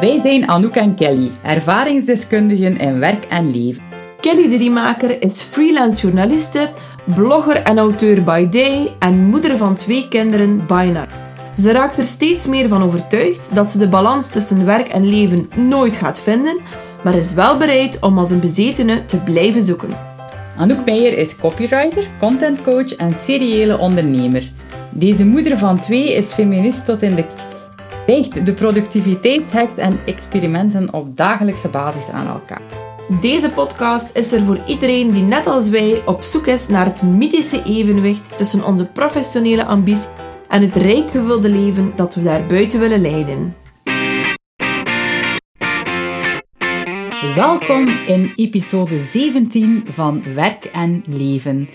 Wij 0.00 0.20
zijn 0.20 0.48
Anouk 0.48 0.74
en 0.74 0.94
Kelly, 0.94 1.30
ervaringsdeskundigen 1.42 2.78
in 2.78 2.98
werk 2.98 3.24
en 3.24 3.50
leven. 3.50 3.82
Kelly 4.20 4.48
de 4.48 4.56
Riemaker 4.56 5.22
is 5.22 5.42
freelance 5.42 6.00
journaliste, 6.02 6.68
blogger 7.14 7.56
en 7.56 7.78
auteur 7.78 8.22
by 8.22 8.48
day 8.48 8.94
en 8.98 9.18
moeder 9.18 9.58
van 9.58 9.76
twee 9.76 10.08
kinderen 10.08 10.66
by 10.66 10.90
night. 10.92 11.14
Ze 11.54 11.72
raakt 11.72 11.98
er 11.98 12.04
steeds 12.04 12.46
meer 12.46 12.68
van 12.68 12.82
overtuigd 12.82 13.54
dat 13.54 13.70
ze 13.70 13.78
de 13.78 13.88
balans 13.88 14.28
tussen 14.28 14.64
werk 14.64 14.88
en 14.88 15.08
leven 15.08 15.50
nooit 15.54 15.96
gaat 15.96 16.20
vinden, 16.20 16.56
maar 17.04 17.14
is 17.14 17.32
wel 17.32 17.56
bereid 17.56 17.98
om 18.00 18.18
als 18.18 18.30
een 18.30 18.40
bezetene 18.40 19.04
te 19.04 19.20
blijven 19.20 19.62
zoeken. 19.62 19.90
Anouk 20.56 20.84
Meijer 20.84 21.18
is 21.18 21.36
copywriter, 21.36 22.08
contentcoach 22.18 22.94
en 22.94 23.10
seriële 23.14 23.78
ondernemer. 23.78 24.50
Deze 24.90 25.26
moeder 25.26 25.58
van 25.58 25.80
twee 25.80 26.14
is 26.14 26.32
feminist 26.32 26.84
tot 26.84 27.02
in 27.02 27.14
de 27.14 27.24
richt 28.06 28.46
de 28.46 28.52
productiviteitshacks 28.52 29.76
en 29.76 29.98
experimenten 30.06 30.92
op 30.92 31.16
dagelijkse 31.16 31.68
basis 31.68 32.08
aan 32.08 32.26
elkaar. 32.26 32.62
Deze 33.20 33.50
podcast 33.50 34.10
is 34.16 34.32
er 34.32 34.44
voor 34.44 34.60
iedereen 34.66 35.10
die 35.10 35.22
net 35.22 35.46
als 35.46 35.68
wij 35.68 36.02
op 36.06 36.22
zoek 36.22 36.46
is 36.46 36.68
naar 36.68 36.86
het 36.86 37.02
mythische 37.02 37.62
evenwicht 37.62 38.36
tussen 38.36 38.64
onze 38.64 38.86
professionele 38.86 39.64
ambitie 39.64 40.10
en 40.48 40.62
het 40.62 40.74
rijk 40.74 41.10
gevulde 41.10 41.48
leven 41.48 41.92
dat 41.96 42.14
we 42.14 42.22
daar 42.22 42.46
buiten 42.46 42.80
willen 42.80 43.00
leiden. 43.00 43.56
Welkom 47.34 47.88
in 47.88 48.32
episode 48.34 48.98
17 48.98 49.84
van 49.88 50.22
Werk 50.34 50.64
en 50.64 51.02
Leven. 51.08 51.68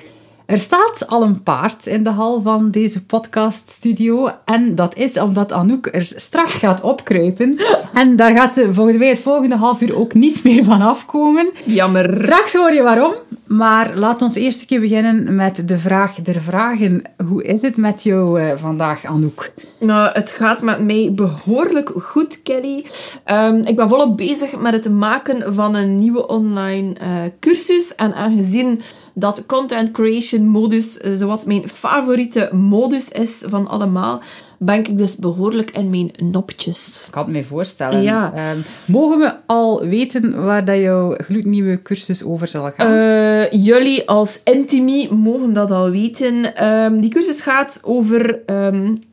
Er 0.52 0.60
staat 0.60 1.08
al 1.08 1.24
een 1.24 1.44
paard 1.44 1.86
in 1.86 2.04
de 2.04 2.10
hal 2.10 2.42
van 2.42 2.72
deze 2.72 3.06
podcaststudio. 3.06 4.32
En 4.46 4.76
dat 4.76 4.96
is 4.96 5.20
omdat 5.20 5.52
Anouk 5.52 5.88
er 5.92 6.06
straks 6.06 6.54
gaat 6.54 6.82
opkruipen. 6.82 7.60
En 7.94 8.16
daar 8.16 8.36
gaat 8.36 8.52
ze 8.52 8.74
volgens 8.74 8.98
mij 8.98 9.10
het 9.10 9.20
volgende 9.20 9.56
half 9.56 9.82
uur 9.82 9.96
ook 9.96 10.14
niet 10.14 10.44
meer 10.44 10.64
van 10.64 10.82
afkomen. 10.82 11.50
Jammer. 11.66 12.14
Straks 12.14 12.54
hoor 12.54 12.74
je 12.74 12.82
waarom. 12.82 13.14
Maar 13.48 13.92
laat 13.96 14.22
ons 14.22 14.36
eerst 14.36 14.62
een 14.62 14.68
keer 14.68 14.80
beginnen 14.80 15.36
met 15.36 15.68
de 15.68 15.78
vraag 15.78 16.16
der 16.16 16.42
vragen. 16.42 17.02
Hoe 17.28 17.44
is 17.44 17.62
het 17.62 17.78
met 17.78 18.04
jou 18.04 18.42
uh, 18.42 18.52
vandaag, 18.56 19.06
Anouk? 19.06 19.52
Nou, 19.80 20.10
het 20.14 20.32
gaat 20.32 20.62
met 20.62 20.80
mij 20.80 21.12
behoorlijk 21.16 21.92
goed, 21.98 22.42
Kelly. 22.44 22.86
Um, 23.26 23.56
ik 23.56 23.76
ben 23.76 23.90
volop 23.90 24.18
bezig 24.18 24.60
met 24.60 24.74
het 24.74 24.92
maken 24.92 25.56
van 25.56 25.76
een 25.76 25.96
nieuwe 25.96 26.28
online 26.28 26.96
uh, 27.02 27.08
cursus. 27.40 27.96
En 27.96 28.14
aangezien 28.14 28.82
dat 29.14 29.46
content 29.46 29.92
creation 29.92 30.48
modus 30.48 30.98
uh, 31.02 31.14
zowat 31.16 31.46
mijn 31.46 31.70
favoriete 31.70 32.50
modus 32.52 33.10
is 33.10 33.44
van 33.48 33.68
allemaal, 33.68 34.22
ben 34.60 34.76
ik 34.80 34.98
dus 34.98 35.16
behoorlijk 35.16 35.72
in 35.72 35.90
mijn 35.90 36.12
nopjes. 36.18 37.04
Ik 37.06 37.12
kan 37.12 37.24
het 37.24 37.32
me 37.32 37.44
voorstellen. 37.44 38.02
Ja. 38.02 38.52
Um, 38.52 38.64
mogen 38.86 39.20
we 39.20 39.34
al 39.46 39.86
weten 39.86 40.44
waar 40.44 40.66
dat 40.66 40.78
jouw 40.78 41.16
gloednieuwe 41.18 41.82
cursus 41.82 42.24
over 42.24 42.48
zal 42.48 42.72
gaan? 42.76 42.92
Uh, 42.92 43.52
jullie 43.52 44.08
als 44.08 44.40
Intimi 44.44 45.14
mogen 45.14 45.54
dat 45.54 45.72
al 45.72 45.90
weten. 45.90 46.66
Um, 46.68 47.02
die 47.02 47.10
cursus 47.10 47.42
gaat 47.42 47.80
over... 47.84 48.40
Um, 48.46 49.10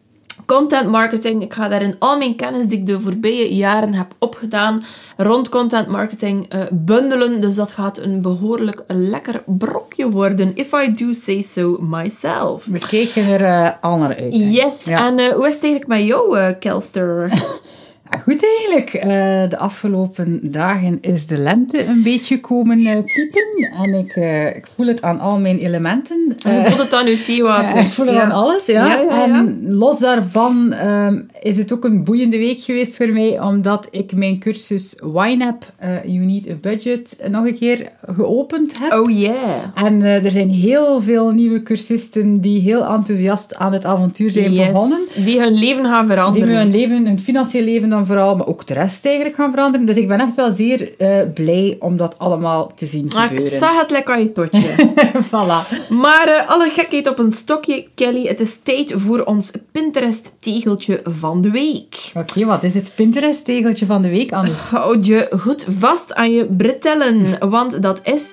content 0.47 0.91
marketing. 0.91 1.42
Ik 1.42 1.55
ga 1.55 1.69
daarin 1.69 1.97
al 1.98 2.19
mijn 2.19 2.36
kennis 2.36 2.67
die 2.67 2.78
ik 2.78 2.86
de 2.86 3.00
voorbije 3.00 3.55
jaren 3.55 3.94
heb 3.94 4.14
opgedaan 4.19 4.84
rond 5.17 5.48
content 5.48 5.86
marketing 5.86 6.55
uh, 6.55 6.61
bundelen. 6.70 7.41
Dus 7.41 7.55
dat 7.55 7.72
gaat 7.72 7.98
een 7.98 8.22
behoorlijk 8.22 8.84
lekker 8.86 9.42
brokje 9.47 10.11
worden. 10.11 10.50
If 10.55 10.72
I 10.72 10.92
do 10.92 11.12
say 11.12 11.42
so 11.42 11.77
myself. 11.81 12.64
We 12.64 12.78
kijken 12.78 13.27
er 13.27 13.41
uh, 13.41 13.70
al 13.81 13.97
naar 13.97 14.16
uit. 14.16 14.33
Hè? 14.33 14.39
Yes. 14.39 14.84
Ja. 14.84 15.06
En 15.06 15.19
uh, 15.19 15.28
hoe 15.28 15.47
is 15.47 15.55
het 15.55 15.62
eigenlijk 15.62 15.86
met 15.86 16.03
jou, 16.03 16.53
Kelster? 16.53 17.31
Ja, 18.11 18.19
goed 18.19 18.45
eigenlijk. 18.59 18.95
Uh, 18.95 19.51
de 19.51 19.59
afgelopen 19.59 20.41
dagen 20.42 20.98
is 21.01 21.27
de 21.27 21.39
lente 21.39 21.84
een 21.84 22.03
beetje 22.03 22.41
komen 22.41 22.78
uh, 22.78 22.98
piepen. 23.05 23.73
En 23.83 23.95
ik, 23.95 24.17
uh, 24.17 24.47
ik 24.47 24.67
voel 24.67 24.87
het 24.87 25.03
aan 25.03 25.21
al 25.21 25.38
mijn 25.38 25.59
elementen. 25.59 26.37
je 26.37 26.65
voelt 26.66 26.78
het 26.78 26.94
aan 26.94 27.06
je 27.06 27.22
theewater. 27.22 27.78
ik 27.78 27.87
voel 27.87 28.06
het 28.06 28.15
ja. 28.15 28.22
aan 28.22 28.31
alles, 28.31 28.66
ja. 28.66 28.87
ja, 28.87 29.00
ja 29.00 29.25
en 29.25 29.66
los 29.69 29.99
daarvan 29.99 30.75
um, 30.84 31.27
is 31.41 31.59
het 31.59 31.72
ook 31.72 31.84
een 31.84 32.05
boeiende 32.05 32.38
week 32.38 32.60
geweest 32.60 32.97
voor 32.97 33.09
mij. 33.09 33.41
Omdat 33.41 33.88
ik 33.91 34.12
mijn 34.12 34.38
cursus 34.38 35.00
YNAB, 35.15 35.65
You 36.04 36.19
Need 36.19 36.49
a 36.49 36.54
Budget, 36.54 37.19
nog 37.31 37.47
een 37.47 37.59
keer 37.59 37.93
geopend 38.06 38.78
heb. 38.78 38.93
Oh 38.93 39.10
yeah. 39.10 39.34
En 39.75 40.03
er 40.03 40.31
zijn 40.31 40.50
heel 40.50 41.03
veel 41.03 41.31
nieuwe 41.31 41.62
cursisten 41.62 42.41
die 42.41 42.60
heel 42.60 42.87
enthousiast 42.87 43.56
aan 43.56 43.72
het 43.72 43.84
avontuur 43.84 44.31
zijn 44.31 44.53
yes. 44.53 44.66
begonnen. 44.66 44.99
Die 45.25 45.41
hun 45.41 45.54
leven 45.54 45.84
gaan 45.84 46.06
veranderen. 46.06 46.49
Die 46.49 46.56
hun 46.56 46.71
leven, 46.71 47.06
hun 47.06 47.21
financieel 47.21 47.65
leven 47.65 47.93
dan 47.98 48.06
vooral, 48.06 48.36
maar 48.36 48.47
ook 48.47 48.66
de 48.66 48.75
rest 48.75 49.04
eigenlijk 49.04 49.36
gaan 49.36 49.50
veranderen. 49.50 49.86
Dus 49.86 49.97
ik 49.97 50.09
ben 50.09 50.20
echt 50.20 50.36
wel 50.36 50.50
zeer 50.50 50.91
uh, 50.98 51.32
blij 51.34 51.76
om 51.81 51.97
dat 51.97 52.14
allemaal 52.19 52.72
te 52.75 52.86
zien 52.86 53.10
gebeuren. 53.10 53.53
Ik 53.53 53.59
zag 53.59 53.81
het 53.81 53.91
lekker 53.91 54.14
aan 54.14 54.20
je 54.20 54.32
totje. 54.32 54.94
voilà. 55.31 55.88
Maar 55.88 56.28
uh, 56.28 56.50
alle 56.50 56.69
gekheid 56.70 57.09
op 57.09 57.19
een 57.19 57.32
stokje, 57.32 57.86
Kelly. 57.94 58.26
Het 58.26 58.41
is 58.41 58.59
tijd 58.62 58.94
voor 58.97 59.22
ons 59.22 59.50
Pinterest-tegeltje 59.72 61.00
van 61.04 61.41
de 61.41 61.50
week. 61.50 62.10
Oké, 62.14 62.19
okay, 62.19 62.44
wat 62.44 62.62
is 62.62 62.75
het 62.75 62.92
Pinterest-tegeltje 62.94 63.86
van 63.86 64.03
de 64.03 64.09
week, 64.09 64.32
Anne? 64.32 64.50
Houd 64.70 65.06
je 65.06 65.28
goed 65.41 65.66
vast 65.78 66.15
aan 66.15 66.32
je 66.32 66.44
bretellen, 66.44 67.50
want 67.50 67.82
dat 67.82 68.00
is... 68.03 68.25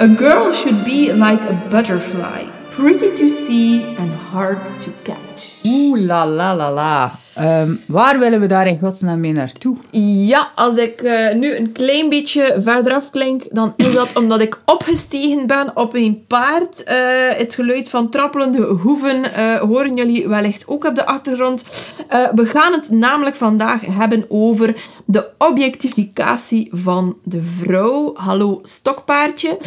A 0.00 0.14
girl 0.16 0.52
should 0.52 0.84
be 0.84 1.14
like 1.14 1.42
a 1.48 1.68
butterfly. 1.70 2.46
Pretty 2.70 3.14
to 3.14 3.28
see 3.28 3.96
and 3.98 4.10
hard 4.32 4.64
to 4.80 4.90
catch. 5.02 5.64
Oeh 5.64 6.06
la 6.06 6.24
la 6.24 6.54
la 6.54 6.70
la. 6.70 7.24
Um, 7.40 7.80
waar 7.86 8.18
willen 8.18 8.40
we 8.40 8.46
daar 8.46 8.66
in 8.66 8.78
godsnaam 8.78 9.20
mee 9.20 9.32
naartoe? 9.32 9.76
Ja, 10.26 10.50
als 10.54 10.76
ik 10.76 11.02
uh, 11.02 11.34
nu 11.34 11.56
een 11.56 11.72
klein 11.72 12.08
beetje 12.08 12.56
verderaf 12.58 13.10
klink, 13.10 13.44
dan 13.50 13.72
is 13.76 13.94
dat 13.94 14.16
omdat 14.20 14.40
ik 14.40 14.60
opgestegen 14.64 15.46
ben 15.46 15.76
op 15.76 15.94
een 15.94 16.24
paard. 16.26 16.82
Uh, 16.88 16.94
het 17.38 17.54
geluid 17.54 17.88
van 17.88 18.10
trappelende 18.10 18.62
hoeven 18.62 19.24
uh, 19.38 19.54
horen 19.54 19.96
jullie 19.96 20.28
wellicht 20.28 20.68
ook 20.68 20.84
op 20.84 20.94
de 20.94 21.06
achtergrond. 21.06 21.64
we 22.34 22.46
gaan 22.46 22.72
het 22.72 22.90
namelijk 22.90 23.36
vandaag 23.36 23.80
hebben 23.80 24.24
over 24.28 24.76
de 25.04 25.26
objectificatie 25.38 26.68
van 26.72 27.16
de 27.22 27.42
vrouw. 27.42 28.14
Hallo 28.14 28.60
stokpaardje. 28.62 29.58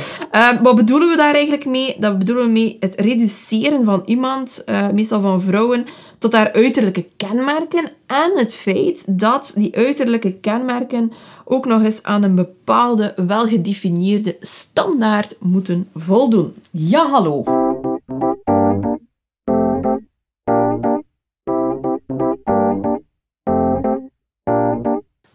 wat 0.61 0.75
bedoelen 0.75 1.09
we 1.09 1.15
daar 1.15 1.33
eigenlijk 1.33 1.65
mee? 1.65 1.95
Dat 1.99 2.17
bedoelen 2.17 2.45
we 2.45 2.51
mee 2.51 2.77
het 2.79 2.95
reduceren 2.97 3.85
van 3.85 4.01
iemand, 4.05 4.63
meestal 4.93 5.21
van 5.21 5.41
vrouwen, 5.41 5.85
tot 6.19 6.33
haar 6.33 6.51
uiterlijke 6.53 7.05
kenmerken 7.17 7.91
en 8.05 8.31
het 8.35 8.53
feit 8.53 9.03
dat 9.07 9.51
die 9.55 9.75
uiterlijke 9.75 10.33
kenmerken 10.33 11.11
ook 11.45 11.65
nog 11.65 11.83
eens 11.83 12.03
aan 12.03 12.23
een 12.23 12.35
bepaalde 12.35 13.13
welgedefinieerde 13.27 14.37
standaard 14.41 15.35
moeten 15.39 15.89
voldoen. 15.95 16.53
Ja, 16.71 17.07
hallo. 17.07 17.43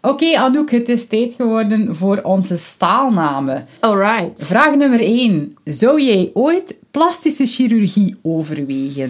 Oké, 0.01 0.23
okay, 0.23 0.35
Anouk, 0.35 0.71
het 0.71 0.89
is 0.89 1.07
tijd 1.07 1.33
geworden 1.33 1.95
voor 1.95 2.19
onze 2.23 2.57
staalnamen. 2.57 3.67
Alright. 3.79 4.45
Vraag 4.45 4.75
nummer 4.75 4.99
1. 4.99 5.55
Zou 5.63 6.01
jij 6.01 6.31
ooit 6.33 6.75
plastische 6.91 7.45
chirurgie 7.45 8.15
overwegen? 8.21 9.09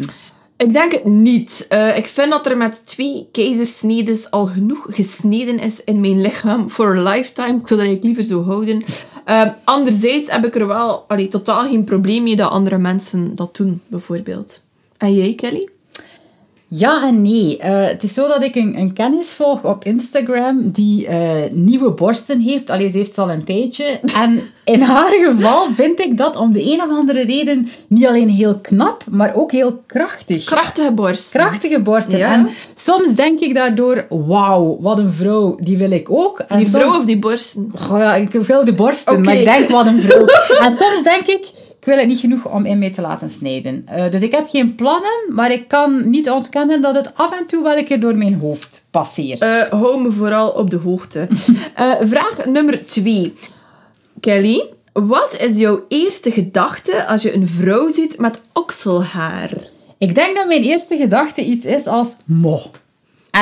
Ik 0.58 0.74
denk 0.74 0.92
het 0.92 1.06
niet. 1.06 1.66
Uh, 1.70 1.98
ik 1.98 2.08
vind 2.08 2.32
dat 2.32 2.46
er 2.46 2.58
met 2.58 2.86
twee 2.86 3.28
keizersnedes 3.32 4.32
al 4.32 4.46
genoeg 4.46 4.86
gesneden 4.90 5.60
is 5.60 5.84
in 5.84 6.00
mijn 6.00 6.22
lichaam 6.22 6.70
voor 6.70 6.98
a 6.98 7.02
lifetime. 7.14 7.60
Ik 7.60 7.68
zou 7.68 7.82
ik 7.82 8.04
liever 8.04 8.24
zo 8.24 8.44
houden. 8.44 8.84
Uh, 9.26 9.50
anderzijds 9.64 10.32
heb 10.32 10.46
ik 10.46 10.56
er 10.56 10.68
wel 10.68 11.06
allee, 11.08 11.28
totaal 11.28 11.68
geen 11.68 11.84
probleem 11.84 12.24
mee 12.24 12.36
dat 12.36 12.52
andere 12.52 12.78
mensen 12.78 13.36
dat 13.36 13.56
doen, 13.56 13.82
bijvoorbeeld. 13.88 14.62
En 14.98 15.14
jij, 15.14 15.36
Kelly? 15.36 15.70
Ja 16.68 17.08
en 17.08 17.22
nee. 17.22 17.58
Uh, 17.58 17.88
het 17.88 18.04
is 18.04 18.14
zo 18.14 18.28
dat 18.28 18.44
ik 18.44 18.56
een, 18.56 18.78
een 18.78 18.94
kennis 18.94 19.34
volg 19.34 19.64
op 19.64 19.86
Instagram 19.86 20.72
die 20.72 21.08
uh, 21.08 21.36
nieuwe 21.52 21.92
borsten 21.92 22.40
heeft. 22.40 22.70
Allee, 22.70 22.90
ze 22.90 22.98
heeft 22.98 23.14
ze 23.14 23.22
al 23.22 23.30
een 23.30 23.44
tijdje. 23.44 24.00
En 24.16 24.42
in 24.64 24.82
haar 24.82 25.12
geval 25.12 25.68
vind 25.74 26.00
ik 26.00 26.18
dat 26.18 26.36
om 26.36 26.54
de 26.54 26.72
een 26.72 26.82
of 26.82 26.90
andere 26.90 27.24
reden 27.24 27.70
niet 27.88 28.06
alleen 28.06 28.30
heel 28.30 28.60
knap, 28.62 29.04
maar 29.10 29.36
ook 29.36 29.52
heel 29.52 29.84
krachtig. 29.86 30.44
Krachtige 30.44 30.92
borsten. 30.92 31.40
Krachtige 31.40 31.80
borsten. 31.80 32.18
Ja. 32.18 32.34
En 32.34 32.50
soms 32.76 33.16
denk 33.16 33.40
ik 33.40 33.54
daardoor, 33.54 34.06
wauw, 34.10 34.78
wat 34.80 34.98
een 34.98 35.12
vrouw, 35.12 35.58
die 35.60 35.78
wil 35.78 35.92
ik 35.92 36.12
ook. 36.12 36.40
En 36.40 36.58
die 36.58 36.68
vrouw 36.68 36.82
soms, 36.82 36.98
of 36.98 37.06
die 37.06 37.20
borsten? 37.20 37.72
Oh 37.92 37.98
ja, 37.98 38.16
ik 38.16 38.32
wil 38.32 38.66
de 38.66 38.74
borsten, 38.74 39.12
okay. 39.12 39.24
maar 39.24 39.36
ik 39.36 39.46
denk, 39.46 39.70
wat 39.70 39.86
een 39.86 40.02
vrouw. 40.02 40.26
en 40.66 40.72
soms 40.76 41.04
denk 41.04 41.26
ik, 41.26 41.46
ik 41.86 41.92
wil 41.92 42.00
het 42.00 42.10
niet 42.10 42.20
genoeg 42.20 42.46
om 42.46 42.66
in 42.66 42.80
mij 42.80 42.92
te 42.92 43.02
laten 43.02 43.30
snijden. 43.30 43.86
Uh, 43.92 44.12
dus 44.12 44.22
ik 44.22 44.32
heb 44.32 44.50
geen 44.50 44.76
plannen, 44.76 45.26
maar 45.30 45.52
ik 45.52 45.68
kan 45.68 46.10
niet 46.10 46.30
ontkennen 46.30 46.82
dat 46.82 46.96
het 46.96 47.12
af 47.16 47.40
en 47.40 47.46
toe 47.46 47.64
wel 47.64 47.78
een 47.78 47.86
keer 47.86 48.00
door 48.00 48.16
mijn 48.16 48.34
hoofd 48.34 48.86
passeert. 48.92 49.44
Uh, 49.44 49.62
hou 49.62 50.02
me 50.02 50.12
vooral 50.12 50.50
op 50.50 50.70
de 50.70 50.78
hoogte. 50.78 51.28
uh, 51.80 51.94
vraag 52.12 52.46
nummer 52.46 52.86
twee. 52.86 53.34
Kelly, 54.20 54.64
wat 54.94 55.38
is 55.40 55.58
jouw 55.58 55.86
eerste 55.88 56.32
gedachte 56.32 57.06
als 57.06 57.22
je 57.22 57.34
een 57.34 57.48
vrouw 57.48 57.90
ziet 57.90 58.18
met 58.18 58.42
okselhaar? 58.54 59.52
Ik 59.98 60.16
denk 60.16 60.36
dat 60.36 60.48
mijn 60.48 60.64
eerste 60.64 60.98
gedachte 60.98 61.46
iets 61.46 61.66
is 61.66 61.88
als 61.88 62.16
mo. 62.24 62.62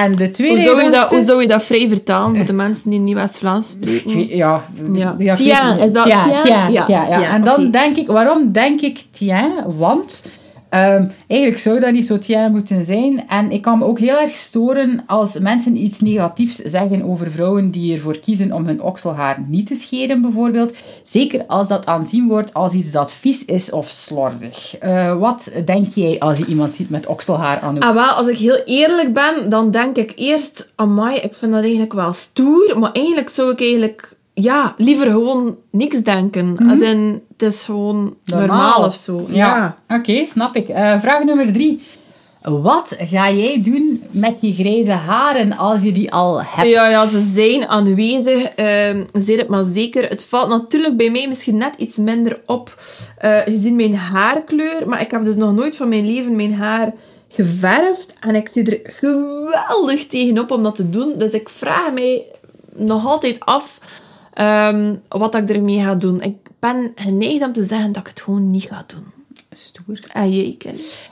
En 0.01 0.15
de 0.15 0.29
tweede 0.29 0.55
Hoe 0.55 0.63
zou, 0.63 0.83
je 0.83 0.91
dat, 0.91 1.09
hoe 1.09 1.21
zou 1.21 1.41
je 1.41 1.47
dat 1.47 1.63
vrij 1.63 1.87
vertalen 1.87 2.35
voor 2.35 2.45
de 2.45 2.53
mensen 2.53 2.89
die 2.89 2.99
niet 2.99 3.15
West-Vlaams 3.15 3.69
spreken? 3.69 4.37
Ja, 4.37 4.63
Ja. 5.17 5.33
Tien, 5.35 5.79
is 5.79 5.91
dat 5.91 6.03
tien? 6.03 6.11
Ja, 6.11 6.41
tien, 6.41 6.71
ja. 6.71 6.85
tien, 6.85 7.23
En 7.23 7.43
dan 7.43 7.71
denk 7.71 7.97
ik, 7.97 8.07
waarom 8.07 8.51
denk 8.51 8.81
ik 8.81 9.03
tien? 9.11 9.53
Want 9.77 10.23
ehm, 10.73 11.07
eigenlijk 11.27 11.61
zou 11.61 11.79
dat 11.79 11.91
niet 11.91 12.05
zo 12.05 12.17
tien 12.17 12.51
moeten 12.51 12.85
zijn. 12.85 13.27
En 13.27 13.51
ik 13.51 13.61
kan 13.61 13.77
me 13.77 13.85
ook 13.85 13.99
heel 13.99 14.19
erg 14.19 14.35
storen 14.35 15.03
als 15.07 15.39
mensen 15.39 15.75
iets 15.75 15.99
negatiefs 15.99 16.55
zeggen 16.55 17.03
over 17.03 17.31
vrouwen 17.31 17.71
die 17.71 17.95
ervoor 17.95 18.19
kiezen 18.19 18.51
om 18.51 18.65
hun 18.65 18.81
okselhaar 18.81 19.43
niet 19.47 19.67
te 19.67 19.75
scheren, 19.75 20.21
bijvoorbeeld. 20.21 20.75
Zeker 21.03 21.45
als 21.47 21.67
dat 21.67 21.85
aanzien 21.85 22.27
wordt 22.27 22.53
als 22.53 22.73
iets 22.73 22.91
dat 22.91 23.13
vies 23.13 23.45
is 23.45 23.71
of 23.71 23.89
slordig. 23.89 24.77
Eh, 24.77 25.17
wat 25.19 25.51
denk 25.65 25.87
jij 25.87 26.19
als 26.19 26.37
je 26.37 26.45
iemand 26.45 26.73
ziet 26.73 26.89
met 26.89 27.05
okselhaar 27.05 27.59
aan? 27.59 27.79
Ah, 27.79 27.93
wel, 27.93 28.09
als 28.09 28.27
ik 28.27 28.37
heel 28.37 28.61
eerlijk 28.65 29.13
ben, 29.13 29.49
dan 29.49 29.71
denk 29.71 29.97
ik 29.97 30.13
eerst, 30.15 30.71
amai, 30.75 31.15
ik 31.15 31.33
vind 31.33 31.51
dat 31.51 31.61
eigenlijk 31.61 31.93
wel 31.93 32.13
stoer, 32.13 32.79
maar 32.79 32.91
eigenlijk 32.91 33.29
zou 33.29 33.51
ik 33.51 33.59
eigenlijk, 33.59 34.12
ja, 34.33 34.74
liever 34.77 35.06
gewoon 35.06 35.57
niks 35.71 35.97
denken. 35.97 36.57
Als 36.69 36.80
in, 36.80 37.24
het 37.38 37.51
is 37.51 37.63
gewoon 37.63 38.15
normaal, 38.25 38.85
of 38.85 38.95
zo. 38.95 39.25
Ja, 39.30 39.75
oké, 39.88 40.25
snap 40.25 40.56
ik. 40.56 40.68
Eh, 40.68 41.00
vraag 41.00 41.24
nummer 41.24 41.53
drie. 41.53 41.81
Wat 42.41 42.95
ga 43.00 43.31
jij 43.31 43.62
doen 43.63 44.03
met 44.12 44.41
je 44.41 44.53
grijze 44.53 44.91
haren 44.91 45.57
als 45.57 45.81
je 45.81 45.91
die 45.91 46.12
al 46.12 46.44
hebt? 46.44 46.69
Ja, 46.69 46.89
ja, 46.89 47.06
ze 47.06 47.31
zijn 47.33 47.68
aanwezig. 47.68 48.44
ehm 48.44 49.03
zeg 49.13 49.38
het 49.38 49.47
maar 49.47 49.63
zeker. 49.63 50.09
Het 50.09 50.24
valt 50.24 50.50
natuurlijk 50.50 50.97
bij 50.97 51.09
mij 51.09 51.27
misschien 51.27 51.57
net 51.57 51.74
iets 51.77 51.97
minder 51.97 52.41
op 52.45 52.81
eh, 53.18 53.38
gezien 53.38 53.75
mijn 53.75 53.95
haarkleur. 53.95 54.89
Maar 54.89 55.01
ik 55.01 55.12
heb 55.12 55.24
dus 55.24 55.36
nog 55.36 55.53
nooit 55.53 55.75
van 55.75 55.89
mijn 55.89 56.06
leven 56.06 56.36
mijn 56.36 56.53
haar 56.53 56.94
geverfd. 57.27 58.13
En 58.19 58.36
ik 58.36 58.50
zie 58.51 58.71
er 58.71 58.79
geweldig 58.94 60.07
tegenop 60.07 60.51
om 60.51 60.63
dat 60.63 60.75
te 60.75 60.89
doen. 60.89 61.13
Dus 61.18 61.31
ik 61.31 61.50
vraag 61.50 61.91
mij 61.94 62.25
nog 62.75 63.06
altijd 63.06 63.39
af 63.39 63.79
ehm, 64.33 64.95
wat 65.07 65.35
ik 65.35 65.50
ermee 65.50 65.83
ga 65.83 65.95
doen. 65.95 66.21
Ik 66.21 66.38
ben 66.59 66.91
geneigd 66.95 67.45
om 67.45 67.53
te 67.53 67.65
zeggen 67.65 67.91
dat 67.91 68.01
ik 68.01 68.07
het 68.07 68.21
gewoon 68.21 68.51
niet 68.51 68.63
ga 68.63 68.83
doen. 68.88 69.13
Stoer. 69.56 70.00
En 70.13 70.31
jij? 70.31 70.57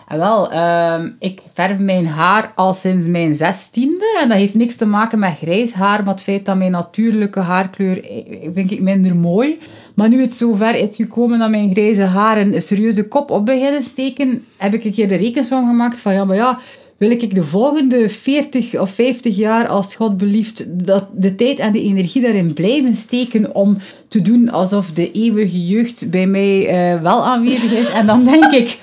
En 0.08 0.18
wel, 0.18 0.52
ehm, 0.52 1.10
ik 1.20 1.42
verf 1.54 1.78
mijn 1.78 2.08
haar 2.08 2.52
al 2.56 2.74
sinds 2.74 3.08
mijn 3.08 3.36
zestiende. 3.36 4.20
En 4.22 4.28
dat 4.28 4.38
heeft 4.38 4.54
niks 4.54 4.76
te 4.76 4.86
maken 4.86 5.20
met 5.20 5.38
grijs 5.38 5.74
haar, 5.74 6.04
maar 6.04 6.14
het 6.14 6.24
feit 6.24 6.46
dat 6.46 6.58
mijn 6.58 6.72
natuurlijke 6.72 7.40
haarkleur 7.40 8.04
eh, 8.04 8.50
vind 8.54 8.72
ik 8.72 8.82
minder 8.82 9.16
mooi. 9.16 9.60
Maar 9.96 10.10
nu 10.10 10.22
het 10.22 10.34
zover 10.34 10.76
is 10.76 10.96
gekomen 10.96 11.40
dat 11.40 11.50
mijn 11.50 11.72
grijze 11.72 12.04
haren 12.04 12.54
een 12.54 12.62
serieuze 12.62 13.08
kop 13.08 13.32
op 13.32 13.46
beginnen 13.46 13.84
steken, 13.84 14.46
heb 14.58 14.74
ik 14.74 14.84
een 14.84 14.94
keer 14.94 15.08
de 15.08 15.16
rekensom 15.16 15.68
gemaakt 15.68 16.00
van 16.00 16.14
ja, 16.14 16.26
maar 16.26 16.36
ja, 16.36 16.60
wil 17.02 17.12
ik 17.12 17.36
de 17.36 17.44
volgende 17.44 18.10
40 18.10 18.80
of 18.80 18.92
50 18.92 19.36
jaar, 19.36 19.68
als 19.68 19.96
God 19.96 20.18
belieft, 20.18 20.86
dat 20.86 21.08
de 21.14 21.36
tijd 21.36 21.60
en 21.60 21.72
de 21.72 21.82
energie 21.82 22.22
daarin 22.22 22.54
blijven 22.54 22.96
steken 22.96 23.56
om 23.56 23.78
te 24.08 24.22
doen 24.22 24.50
alsof 24.50 24.92
de 24.92 25.12
eeuwige 25.12 25.66
jeugd 25.66 26.10
bij 26.10 26.28
mij 26.28 26.68
eh, 26.68 27.02
wel 27.02 27.26
aanwezig 27.26 27.72
is. 27.72 27.90
En 27.90 28.06
dan 28.06 28.26
denk 28.26 28.52
ik, 28.54 28.80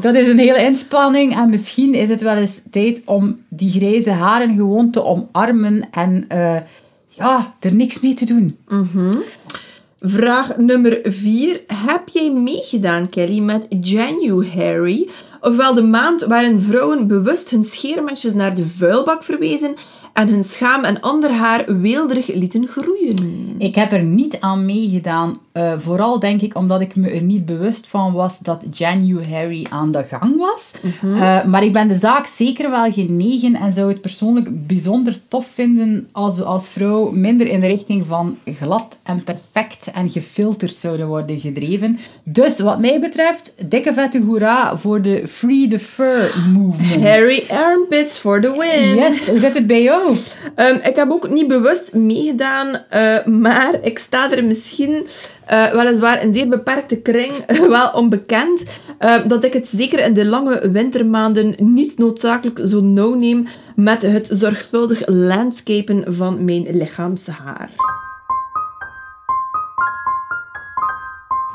dat 0.00 0.14
is 0.14 0.28
een 0.28 0.38
hele 0.38 0.64
inspanning. 0.64 1.36
En 1.36 1.50
misschien 1.50 1.94
is 1.94 2.08
het 2.08 2.20
wel 2.20 2.36
eens 2.36 2.60
tijd 2.70 3.02
om 3.04 3.38
die 3.48 3.70
grijze 3.70 4.10
haren 4.10 4.54
gewoon 4.54 4.90
te 4.90 5.04
omarmen 5.04 5.88
en 5.90 6.24
eh, 6.28 6.56
ja, 7.08 7.54
er 7.60 7.74
niks 7.74 8.00
mee 8.00 8.14
te 8.14 8.24
doen. 8.24 8.56
Vraag 10.06 10.56
nummer 10.56 11.00
4. 11.02 11.60
Heb 11.66 12.08
jij 12.08 12.32
meegedaan, 12.32 13.08
Kelly, 13.08 13.38
met 13.38 13.66
January? 13.80 15.08
Ofwel 15.40 15.74
de 15.74 15.82
maand 15.82 16.24
waarin 16.24 16.60
vrouwen 16.60 17.06
bewust 17.06 17.50
hun 17.50 17.64
scheermesjes 17.64 18.34
naar 18.34 18.54
de 18.54 18.68
vuilbak 18.68 19.24
verwezen 19.24 19.74
en 20.12 20.28
hun 20.28 20.44
schaam 20.44 20.84
en 20.84 21.00
ander 21.00 21.30
haar 21.30 21.80
weelderig 21.80 22.26
lieten 22.26 22.66
groeien. 22.66 23.54
Ik 23.58 23.74
heb 23.74 23.92
er 23.92 24.02
niet 24.02 24.40
aan 24.40 24.64
meegedaan. 24.64 25.40
Eh, 25.54 25.72
vooral 25.78 26.18
denk 26.18 26.40
ik 26.40 26.56
omdat 26.56 26.80
ik 26.80 26.96
me 26.96 27.10
er 27.10 27.22
niet 27.22 27.46
bewust 27.46 27.86
van 27.86 28.12
was 28.12 28.38
dat 28.38 28.62
January 28.70 29.66
aan 29.70 29.92
de 29.92 30.04
gang 30.04 30.36
was. 30.36 30.72
Eh, 31.02 31.44
maar 31.44 31.64
ik 31.64 31.72
ben 31.72 31.88
de 31.88 31.94
zaak 31.94 32.26
zeker 32.26 32.70
wel 32.70 32.92
genegen 32.92 33.54
en 33.54 33.72
zou 33.72 33.88
het 33.88 34.00
persoonlijk 34.00 34.66
bijzonder 34.66 35.18
tof 35.28 35.46
vinden 35.46 36.08
als 36.12 36.36
we 36.36 36.44
als 36.44 36.68
vrouw 36.68 37.10
minder 37.10 37.46
in 37.46 37.60
de 37.60 37.66
richting 37.66 38.06
van 38.06 38.36
glad 38.58 38.96
en 39.02 39.24
perfect 39.24 39.90
en 39.92 40.10
gefilterd 40.10 40.74
zouden 40.76 41.06
worden 41.06 41.38
gedreven. 41.38 41.98
Dus 42.22 42.60
wat 42.60 42.78
mij 42.78 43.00
betreft, 43.00 43.54
dikke 43.68 43.92
vette 43.92 44.20
hoera 44.20 44.76
voor 44.78 45.02
de 45.02 45.28
Free 45.28 45.68
the 45.68 45.78
Fur 45.78 46.34
movement. 46.52 47.02
Harry 47.02 47.44
Armpits 47.48 48.18
for 48.18 48.40
the 48.40 48.50
win. 48.50 48.94
Yes, 48.94 49.26
hoe 49.26 49.38
zit 49.38 49.54
het 49.54 49.66
bij 49.66 49.82
jou? 49.82 50.16
Ehm, 50.54 50.74
ik 50.74 50.96
heb 50.96 51.10
ook 51.10 51.30
niet 51.30 51.48
bewust 51.48 51.92
meegedaan, 51.92 52.78
eh, 52.88 53.24
maar 53.24 53.78
ik 53.82 53.98
sta 53.98 54.32
er 54.32 54.44
misschien 54.44 55.06
eh, 55.46 55.72
weliswaar 55.72 56.22
in 56.22 56.34
zeer 56.34 56.48
beperkte 56.48 56.96
kring 56.96 57.32
wel 57.68 57.90
onbekend 57.90 58.62
eh, 58.98 59.26
dat 59.26 59.44
ik 59.44 59.52
het 59.52 59.68
zeker 59.68 60.04
in 60.04 60.14
de 60.14 60.24
lange 60.24 60.70
wintermaanden 60.70 61.54
niet 61.56 61.98
noodzakelijk 61.98 62.60
zo 62.64 62.80
nauw 62.80 63.14
neem 63.14 63.46
met 63.76 64.02
het 64.02 64.28
zorgvuldig 64.30 65.02
landscapen 65.06 66.04
van 66.14 66.44
mijn 66.44 66.66
lichaamshaar. 66.76 67.70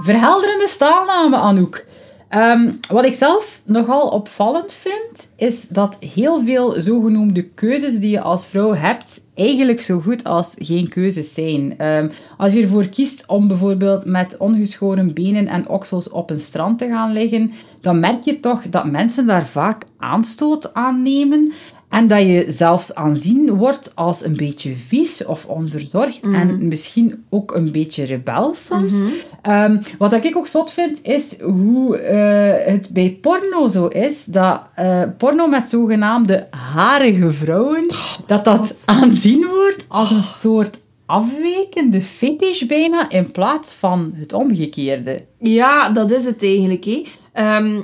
Verhelderende 0.01 0.67
staalnamen, 0.67 1.39
Anouk. 1.39 1.85
Ehm, 2.29 2.71
wat 2.91 3.05
ik 3.05 3.13
zelf 3.13 3.61
nogal 3.65 4.09
opvallend 4.09 4.71
vind, 4.71 5.29
is 5.35 5.67
dat 5.67 5.97
heel 5.99 6.43
veel 6.43 6.81
zogenoemde 6.81 7.43
keuzes 7.43 7.99
die 7.99 8.09
je 8.09 8.21
als 8.21 8.45
vrouw 8.45 8.73
hebt, 8.73 9.23
eigenlijk 9.35 9.81
zo 9.81 9.99
goed 9.99 10.23
als 10.23 10.55
geen 10.57 10.89
keuzes 10.89 11.33
zijn. 11.33 11.77
Ehm, 11.77 12.09
als 12.37 12.53
je 12.53 12.61
ervoor 12.61 12.87
kiest 12.87 13.23
om 13.27 13.47
bijvoorbeeld 13.47 14.05
met 14.05 14.37
ongeschoren 14.37 15.13
benen 15.13 15.47
en 15.47 15.69
oksels 15.69 16.09
op 16.09 16.29
een 16.29 16.41
strand 16.41 16.77
te 16.77 16.87
gaan 16.87 17.11
liggen, 17.11 17.51
dan 17.81 17.99
merk 17.99 18.23
je 18.23 18.39
toch 18.39 18.61
dat 18.69 18.91
mensen 18.91 19.25
daar 19.25 19.45
vaak 19.45 19.85
aanstoot 19.97 20.73
aan 20.73 21.01
nemen. 21.01 21.51
En 21.89 22.07
dat 22.07 22.19
je 22.19 22.45
zelfs 22.47 22.95
aanzien 22.95 23.55
wordt 23.55 23.91
als 23.95 24.25
een 24.25 24.35
beetje 24.35 24.75
vies 24.75 25.25
of 25.25 25.45
onverzorgd. 25.45 26.19
En 26.21 26.67
misschien 26.67 27.25
ook 27.29 27.55
een 27.55 27.71
beetje 27.71 28.03
rebel 28.03 28.55
soms. 28.55 28.95
Ehm, 29.41 29.81
wat 29.97 30.13
ik 30.13 30.37
ook 30.37 30.47
zot 30.47 30.71
vind, 30.71 30.99
is 31.01 31.39
hoe 31.41 31.97
eh, 31.97 32.73
het 32.73 32.89
bij 32.89 33.17
porno 33.21 33.67
zo 33.67 33.87
is. 33.87 34.25
Dat 34.25 34.61
eh, 34.75 35.03
porno 35.17 35.47
met 35.47 35.69
zogenaamde 35.69 36.47
harige 36.73 37.31
vrouwen, 37.31 37.85
dat 38.25 38.45
dat 38.45 38.83
aanzien 38.85 39.45
wordt 39.45 39.85
als 39.87 40.11
een 40.11 40.23
soort 40.23 40.79
afwijkende 41.05 42.01
fetish 42.01 42.61
bijna, 42.61 43.09
in 43.09 43.31
plaats 43.31 43.73
van 43.73 44.13
het 44.15 44.33
omgekeerde. 44.33 45.25
Ja, 45.39 45.89
dat 45.89 46.11
is 46.11 46.25
het 46.25 46.43
eigenlijk. 46.43 47.07
Ehm, 47.33 47.81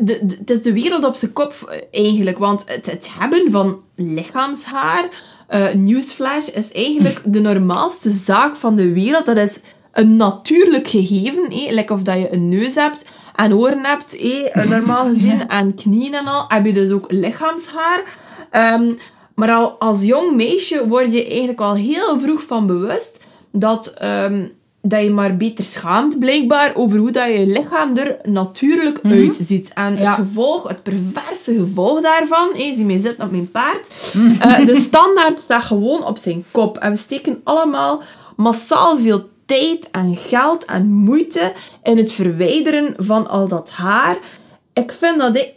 de, 0.00 0.26
de- 0.26 0.36
het 0.38 0.50
is 0.50 0.62
de 0.62 0.72
wereld 0.72 1.04
op 1.04 1.14
zijn 1.14 1.32
kop 1.32 1.52
eh, 1.68 2.04
eigenlijk. 2.04 2.38
Want 2.38 2.62
het, 2.66 2.86
het 2.86 3.06
hebben 3.18 3.50
van 3.50 3.82
lichaamshaar, 3.94 5.08
eh 5.48 5.72
newsflash, 5.74 6.48
is 6.48 6.72
eigenlijk 6.72 7.20
de 7.24 7.40
normaalste 7.40 8.10
zaak 8.10 8.56
van 8.56 8.74
de 8.74 8.92
wereld. 8.92 9.26
Dat 9.26 9.36
is 9.36 9.58
een 9.92 10.16
natuurlijk 10.16 10.88
gegeven. 10.88 11.74
Like 11.74 11.92
of 11.92 12.02
dat 12.02 12.18
je 12.18 12.32
een 12.32 12.48
neus 12.48 12.74
hebt 12.74 13.04
en 13.34 13.54
oren 13.54 13.84
hebt, 13.84 14.16
hè, 14.52 14.64
normaal 14.68 15.06
gezien, 15.14 15.48
en 15.48 15.74
knieën 15.74 16.14
en 16.14 16.26
al, 16.26 16.44
heb 16.48 16.64
je 16.66 16.72
dus 16.72 16.90
ook 16.90 17.06
lichaamshaar. 17.12 18.02
Ehm, 18.50 18.92
maar 19.34 19.50
al 19.50 19.70
als 19.78 20.04
jong 20.04 20.34
meisje 20.36 20.88
word 20.88 21.12
je 21.12 21.26
eigenlijk 21.26 21.60
al 21.60 21.74
heel 21.74 22.20
vroeg 22.20 22.42
van 22.46 22.66
bewust 22.66 23.18
dat, 23.52 23.86
ehm, 23.86 24.46
dat 24.88 25.02
je 25.02 25.10
maar 25.10 25.36
beter 25.36 25.64
schaamt, 25.64 26.18
blijkbaar, 26.18 26.72
over 26.74 26.98
hoe 26.98 27.10
dat 27.10 27.26
je 27.32 27.46
lichaam 27.46 27.96
er 27.96 28.16
natuurlijk 28.22 29.00
uitziet. 29.02 29.70
En 29.74 29.96
Ja. 29.96 30.04
het 30.06 30.14
gevolg, 30.14 30.68
het 30.68 30.82
perverse 30.82 31.56
gevolg 31.56 32.00
daarvan, 32.00 32.48
hé, 32.52 32.74
zie 32.74 32.84
mij 32.84 33.00
zitten 33.00 33.24
op 33.24 33.30
mijn 33.30 33.50
paard, 33.50 33.86
eh, 34.40 34.66
de 34.66 34.80
standaard 34.80 35.40
staat 35.40 35.62
gewoon 35.64 36.04
op 36.04 36.18
zijn 36.18 36.44
kop. 36.50 36.78
En 36.78 36.90
we 36.90 36.96
steken 36.96 37.40
allemaal 37.44 38.02
massaal 38.36 38.98
veel 38.98 39.28
tijd 39.46 39.88
en 39.90 40.16
geld 40.16 40.64
en 40.64 40.86
moeite 40.92 41.52
in 41.82 41.96
het 41.96 42.12
verwijderen 42.12 42.94
van 42.96 43.28
al 43.28 43.48
dat 43.48 43.70
haar. 43.70 44.16
Ik 44.72 44.92
vind 44.92 45.18
dat, 45.18 45.36
ik- 45.36 45.54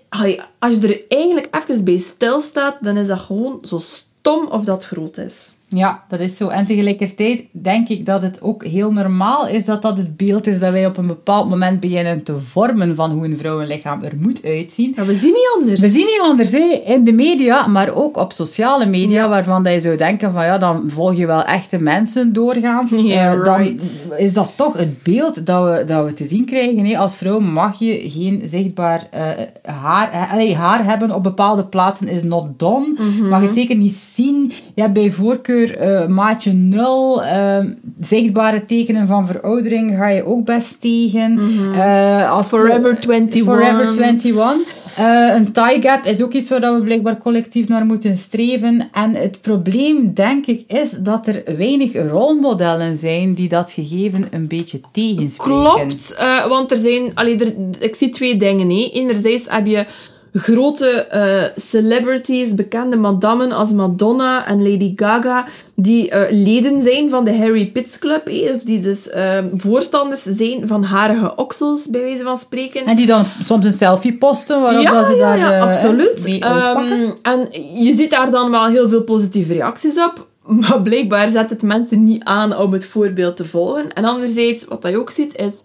als 0.59 0.74
je 0.75 0.88
er 0.88 1.01
eigenlijk 1.19 1.55
even 1.69 1.83
bij 1.83 1.98
stilstaat, 1.98 2.77
dan 2.81 2.98
is 2.98 3.07
dat 3.07 3.19
gewoon 3.19 3.59
zo 3.63 3.77
stom 3.77 4.48
of 4.48 4.63
dat 4.63 4.86
groot 4.86 5.17
is. 5.17 5.51
Ja, 5.71 6.03
dat 6.07 6.19
is 6.19 6.38
zo. 6.38 6.47
En 6.47 6.65
tegelijkertijd 6.65 7.43
denk 7.51 7.88
ik 7.89 8.05
dat 8.05 8.21
het 8.21 8.41
ook 8.41 8.65
heel 8.65 8.91
normaal 8.91 9.47
is 9.47 9.65
dat 9.65 9.81
dat 9.81 9.97
het 9.97 10.17
beeld 10.17 10.47
is 10.47 10.59
dat 10.59 10.71
wij 10.71 10.85
op 10.85 10.97
een 10.97 11.07
bepaald 11.07 11.49
moment 11.49 11.79
beginnen 11.79 12.23
te 12.23 12.38
vormen 12.38 12.95
van 12.95 13.11
hoe 13.11 13.25
een 13.25 13.38
vrouwenlichaam 13.38 14.03
er 14.03 14.13
moet 14.19 14.45
uitzien. 14.45 14.93
Maar 14.95 15.05
we 15.05 15.15
zien 15.15 15.33
niet 15.33 15.49
anders. 15.59 15.81
We 15.81 15.89
zien 15.89 16.05
niet 16.05 16.21
anders 16.23 16.51
hè? 16.51 16.81
in 16.85 17.03
de 17.03 17.11
media, 17.11 17.67
maar 17.67 17.93
ook 17.95 18.17
op 18.17 18.31
sociale 18.31 18.85
media, 18.85 19.29
waarvan 19.29 19.63
dat 19.63 19.73
je 19.73 19.79
zou 19.81 19.97
denken 19.97 20.31
van 20.31 20.45
ja, 20.45 20.57
dan 20.57 20.83
volg 20.88 21.15
je 21.15 21.25
wel 21.25 21.43
echte 21.43 21.77
mensen 21.81 22.33
doorgaans. 22.33 22.91
Yeah, 22.91 23.33
Eh, 23.33 23.43
dan 23.43 23.57
right. 23.57 24.11
is 24.17 24.33
dat 24.33 24.51
toch 24.55 24.77
het 24.77 25.03
beeld 25.03 25.45
dat 25.45 25.63
we, 25.63 25.83
dat 25.85 26.05
we 26.05 26.13
te 26.13 26.25
zien 26.25 26.45
krijgen. 26.45 26.85
hè. 26.85 26.97
Als 26.97 27.15
vrouw 27.15 27.39
mag 27.39 27.79
je 27.79 28.01
geen 28.09 28.41
zichtbaar 28.45 29.07
eh, 29.11 29.21
haar, 29.61 30.11
eh, 30.11 30.33
allee, 30.33 30.55
haar 30.55 30.83
hebben 30.85 31.15
op 31.15 31.23
bepaalde 31.23 31.65
plaatsen, 31.65 32.07
is 32.07 32.23
not 32.23 32.59
done. 32.59 32.95
Mhm. 32.97 33.27
Mag 33.29 33.41
het 33.41 33.53
zeker 33.53 33.75
niet 33.75 33.93
zien. 33.93 34.51
Je 34.75 34.81
hebt 34.81 34.93
bij 34.93 35.11
voorkeur 35.11 35.58
eh, 35.67 36.07
maatje 36.07 36.53
0, 36.53 37.23
eh, 37.23 37.57
zichtbare 37.99 38.65
tekenen 38.65 39.07
van 39.07 39.27
veroudering 39.27 39.95
ga 39.97 40.07
je 40.07 40.25
ook 40.25 40.45
best 40.45 40.81
tegen. 40.81 41.39
Eh, 41.75 42.31
als 42.31 42.51
Mhm. 42.51 42.61
Forever 42.61 42.97
21. 42.97 43.43
Forever 43.43 43.87
21. 43.87 44.97
Eh, 44.97 45.33
een 45.35 45.51
tie 45.51 45.81
gap 45.81 46.05
is 46.05 46.23
ook 46.23 46.33
iets 46.33 46.49
waar 46.49 46.75
we 46.75 46.81
blijkbaar 46.81 47.17
collectief 47.17 47.67
naar 47.67 47.85
moeten 47.85 48.17
streven. 48.17 48.89
En 48.91 49.15
het 49.15 49.41
probleem, 49.41 50.13
denk 50.13 50.45
ik, 50.45 50.63
is 50.67 50.91
dat 50.91 51.27
er 51.27 51.43
weinig 51.57 51.93
rolmodellen 51.93 52.97
zijn 52.97 53.33
die 53.33 53.49
dat 53.49 53.71
gegeven 53.71 54.23
een 54.31 54.47
beetje 54.47 54.79
tegenspreken. 54.91 55.61
Klopt, 55.61 56.15
want 56.47 56.71
er 56.71 56.77
zijn... 56.77 57.11
Allee, 57.13 57.37
er, 57.37 57.53
ik 57.79 57.95
zie 57.95 58.09
twee 58.09 58.37
dingen. 58.37 58.69
Hè. 58.69 58.89
Enerzijds 58.93 59.47
heb 59.49 59.65
je 59.65 59.85
grote 60.33 60.88
eh, 60.88 61.43
celebrities, 61.55 62.55
bekende 62.55 62.95
madammen 62.95 63.51
als 63.51 63.74
Madonna 63.74 64.45
en 64.45 64.71
Lady 64.71 64.93
Gaga, 64.95 65.45
die 65.75 66.09
eh, 66.09 66.31
leden 66.31 66.83
zijn 66.83 67.09
van 67.09 67.25
de 67.25 67.38
Harry 67.38 67.71
Pitts 67.71 68.00
Club, 68.00 68.29
of 68.55 68.63
die 68.63 68.79
dus 68.79 69.09
eh, 69.09 69.43
voorstanders 69.55 70.24
zijn 70.24 70.67
van 70.67 70.83
harige 70.83 71.36
oksels, 71.36 71.89
bij 71.89 72.01
wijze 72.01 72.24
van 72.24 72.38
spreken. 72.38 72.86
En 72.86 72.95
die 72.95 73.05
dan 73.05 73.25
soms 73.43 73.65
een 73.65 73.74
selfie 73.74 74.17
posten 74.17 74.62
waarop 74.62 74.83
ja, 74.83 74.91
dat 74.91 75.05
ze 75.05 75.12
ja, 75.13 75.19
daar 75.19 75.38
ja, 75.38 75.53
eh, 75.53 75.62
absoluut. 75.62 76.25
Ehm, 76.25 77.12
en 77.21 77.48
je 77.83 77.93
ziet 77.98 78.09
daar 78.09 78.31
dan 78.31 78.51
wel 78.51 78.65
heel 78.65 78.89
veel 78.89 79.03
positieve 79.03 79.53
reacties 79.53 79.98
op. 79.98 80.27
Maar 80.59 80.81
blijkbaar 80.81 81.29
zet 81.29 81.50
het 81.50 81.62
mensen 81.62 82.03
niet 82.03 82.24
aan 82.24 82.57
om 82.57 82.74
het 82.74 82.86
voorbeeld 82.86 83.38
te 83.38 83.45
volgen. 83.45 83.93
En 83.93 84.05
anderzijds, 84.05 84.65
wat 84.65 84.88
je 84.89 85.00
ook 85.00 85.12
ziet, 85.12 85.36
is... 85.36 85.63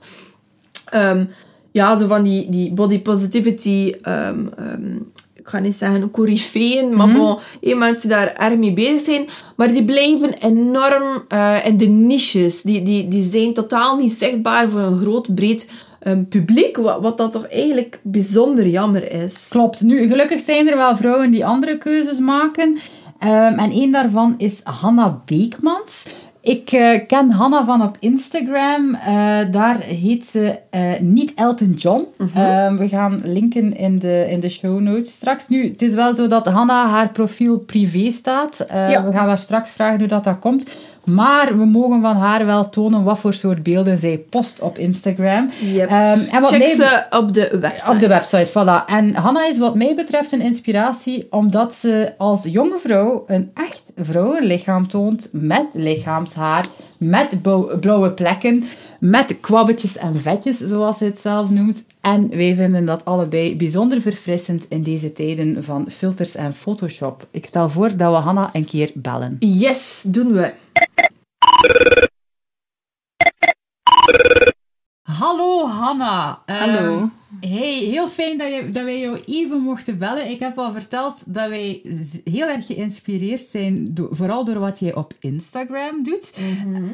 ehm, 0.91 1.25
ja, 1.75 1.97
zo 1.97 2.07
van 2.07 2.23
die, 2.23 2.51
die 2.51 2.73
body 2.73 3.01
positivity... 3.01 3.95
ehm, 4.03 4.47
ehm, 4.57 4.97
ik 5.35 5.49
ga 5.51 5.59
niet 5.59 5.75
zeggen 5.75 6.11
coryfeeën, 6.11 6.97
maar 6.97 7.13
bon, 7.13 7.39
eh, 7.61 7.77
mensen 7.77 8.09
die 8.09 8.11
daar 8.11 8.35
erg 8.35 8.57
mee 8.57 8.73
bezig 8.73 9.01
zijn. 9.01 9.27
Maar 9.57 9.73
die 9.73 9.85
blijven 9.85 10.33
enorm 10.33 11.25
eh, 11.29 11.67
in 11.67 11.77
de 11.77 11.87
niches. 11.87 12.63
Die, 12.63 12.83
die, 12.83 13.09
die 13.09 13.31
zijn 13.31 13.55
totaal 13.55 13.97
niet 13.97 14.13
zichtbaar 14.13 14.69
voor 14.69 14.81
een 14.81 15.01
groot, 15.01 15.35
breed 15.35 15.69
ehm, 16.01 16.25
publiek. 16.25 16.77
Wat, 16.77 17.01
wat 17.01 17.17
dat 17.17 17.33
toch 17.33 17.47
eigenlijk 17.47 18.01
bijzonder 18.03 18.67
jammer 18.67 19.13
is. 19.13 19.47
Klopt. 19.49 19.81
Nu, 19.81 20.07
gelukkig 20.07 20.41
zijn 20.41 20.69
er 20.69 20.77
wel 20.77 20.97
vrouwen 20.97 21.31
die 21.31 21.47
andere 21.47 21.79
keuzes 21.79 22.19
maken. 22.19 22.79
En 23.19 23.71
één 23.71 23.93
daarvan 23.93 24.35
is 24.39 24.61
Hanna 24.63 25.23
Beekmans. 25.25 26.07
Ik 26.45 26.73
eh, 26.73 27.01
ken 27.07 27.31
Hanna 27.31 27.65
van 27.65 27.83
op 27.83 27.97
Instagram. 28.01 28.95
Eh, 28.95 29.39
daar 29.51 29.81
heet 29.81 30.27
ze 30.27 30.59
eh, 30.71 31.01
niet 31.01 31.35
Elton 31.35 31.73
John. 31.73 32.07
Ehm, 32.35 32.77
we 32.77 32.89
gaan 32.89 33.21
linken 33.25 33.77
in 33.77 33.99
de, 33.99 34.27
in 34.31 34.41
de 34.41 34.49
show 34.49 34.81
notes 34.81 35.13
straks. 35.13 35.49
Nu, 35.49 35.69
het 35.69 35.83
is 35.83 35.95
wel 35.95 36.15
zo 36.15 36.27
dat 36.27 36.47
Hanna 36.47 36.89
haar 36.89 37.09
profiel 37.09 37.59
privé 37.59 38.11
staat. 38.11 38.65
Ja. 38.69 39.05
We 39.05 39.13
gaan 39.13 39.27
haar 39.27 39.39
straks 39.39 39.71
vragen 39.71 39.99
hoe 39.99 40.09
dat, 40.09 40.25
dat 40.25 40.39
komt. 40.39 40.67
Maar 41.05 41.59
we 41.59 41.65
mogen 41.65 42.01
van 42.03 42.17
haar 42.17 42.47
wel 42.47 42.69
tonen 42.71 43.03
wat 43.05 43.19
voor 43.19 43.35
soort 43.35 43.63
beelden 43.63 43.99
zij 43.99 44.25
post 44.31 44.61
op 44.61 44.79
Instagram. 44.79 45.51
Yep. 45.73 45.89
Ehm, 45.91 46.21
en 46.31 46.41
wat 46.41 46.49
Check 46.51 46.59
mij- 46.59 46.75
ze 46.75 47.03
op 47.11 47.33
de 47.35 47.59
website. 47.61 47.91
op 47.91 48.01
de 48.01 48.07
website, 48.09 48.49
voilà. 48.49 48.85
En 48.87 49.15
Hanna 49.15 49.47
is 49.49 49.59
wat 49.59 49.75
mij 49.75 49.95
betreft 49.95 50.33
een 50.33 50.41
inspiratie, 50.41 51.27
omdat 51.31 51.75
ze 51.75 52.13
als 52.19 52.45
jonge 52.45 52.79
vrouw 52.83 53.25
een 53.27 53.51
echt 53.55 53.93
vrouwenlichaam 53.97 54.89
toont, 54.89 55.29
met 55.33 55.67
lichaamshaar, 55.73 56.65
met 57.05 57.43
blauwe 57.81 58.11
plekken, 58.11 58.65
met 59.01 59.41
kwabbetjes 59.41 59.97
en 59.97 60.21
vetjes, 60.21 60.59
zoals 60.59 60.99
ze 60.99 61.05
het 61.05 61.19
zelf 61.19 61.51
noemt. 61.51 61.85
En 62.01 62.29
wij 62.29 62.55
vinden 62.55 62.85
dat 62.85 63.05
allebei 63.05 63.57
bijzonder 63.57 64.01
verfrissend 64.01 64.67
in 64.69 64.83
deze 64.83 65.13
tijden 65.13 65.65
van 65.65 65.87
filters 65.91 66.35
en 66.35 66.55
Photoshop. 66.55 67.27
Ik 67.31 67.47
stel 67.47 67.71
voor 67.71 67.97
dat 67.97 68.13
we 68.13 68.19
Hanna 68.19 68.51
een 68.53 68.65
keer 68.65 68.91
bellen. 68.95 69.37
Yes, 69.39 70.03
doen 70.07 70.33
we. 70.33 70.53
Hallo 75.19 75.67
Hanna. 75.69 76.39
Hallo. 76.47 77.11
Ehm, 77.41 77.53
hey, 77.53 77.75
heel 77.79 78.09
fijn 78.09 78.39
dat, 78.39 78.49
je, 78.49 78.69
dat 78.73 78.85
wij 78.85 79.01
jou 79.01 79.23
even 79.27 79.61
mochten 79.61 79.99
bellen. 79.99 80.31
Ik 80.31 80.41
heb 80.41 80.59
al 80.59 80.73
verteld 80.73 81.23
dat 81.27 81.49
wij 81.49 81.81
heel 82.25 82.49
erg 82.49 82.67
geïnspireerd 82.67 83.41
zijn, 83.41 83.87
do- 83.95 84.09
vooral 84.11 84.45
door 84.45 84.59
wat 84.59 84.79
jij 84.81 84.95
op 84.95 85.13
Instagram 85.21 86.03
doet. 86.05 86.35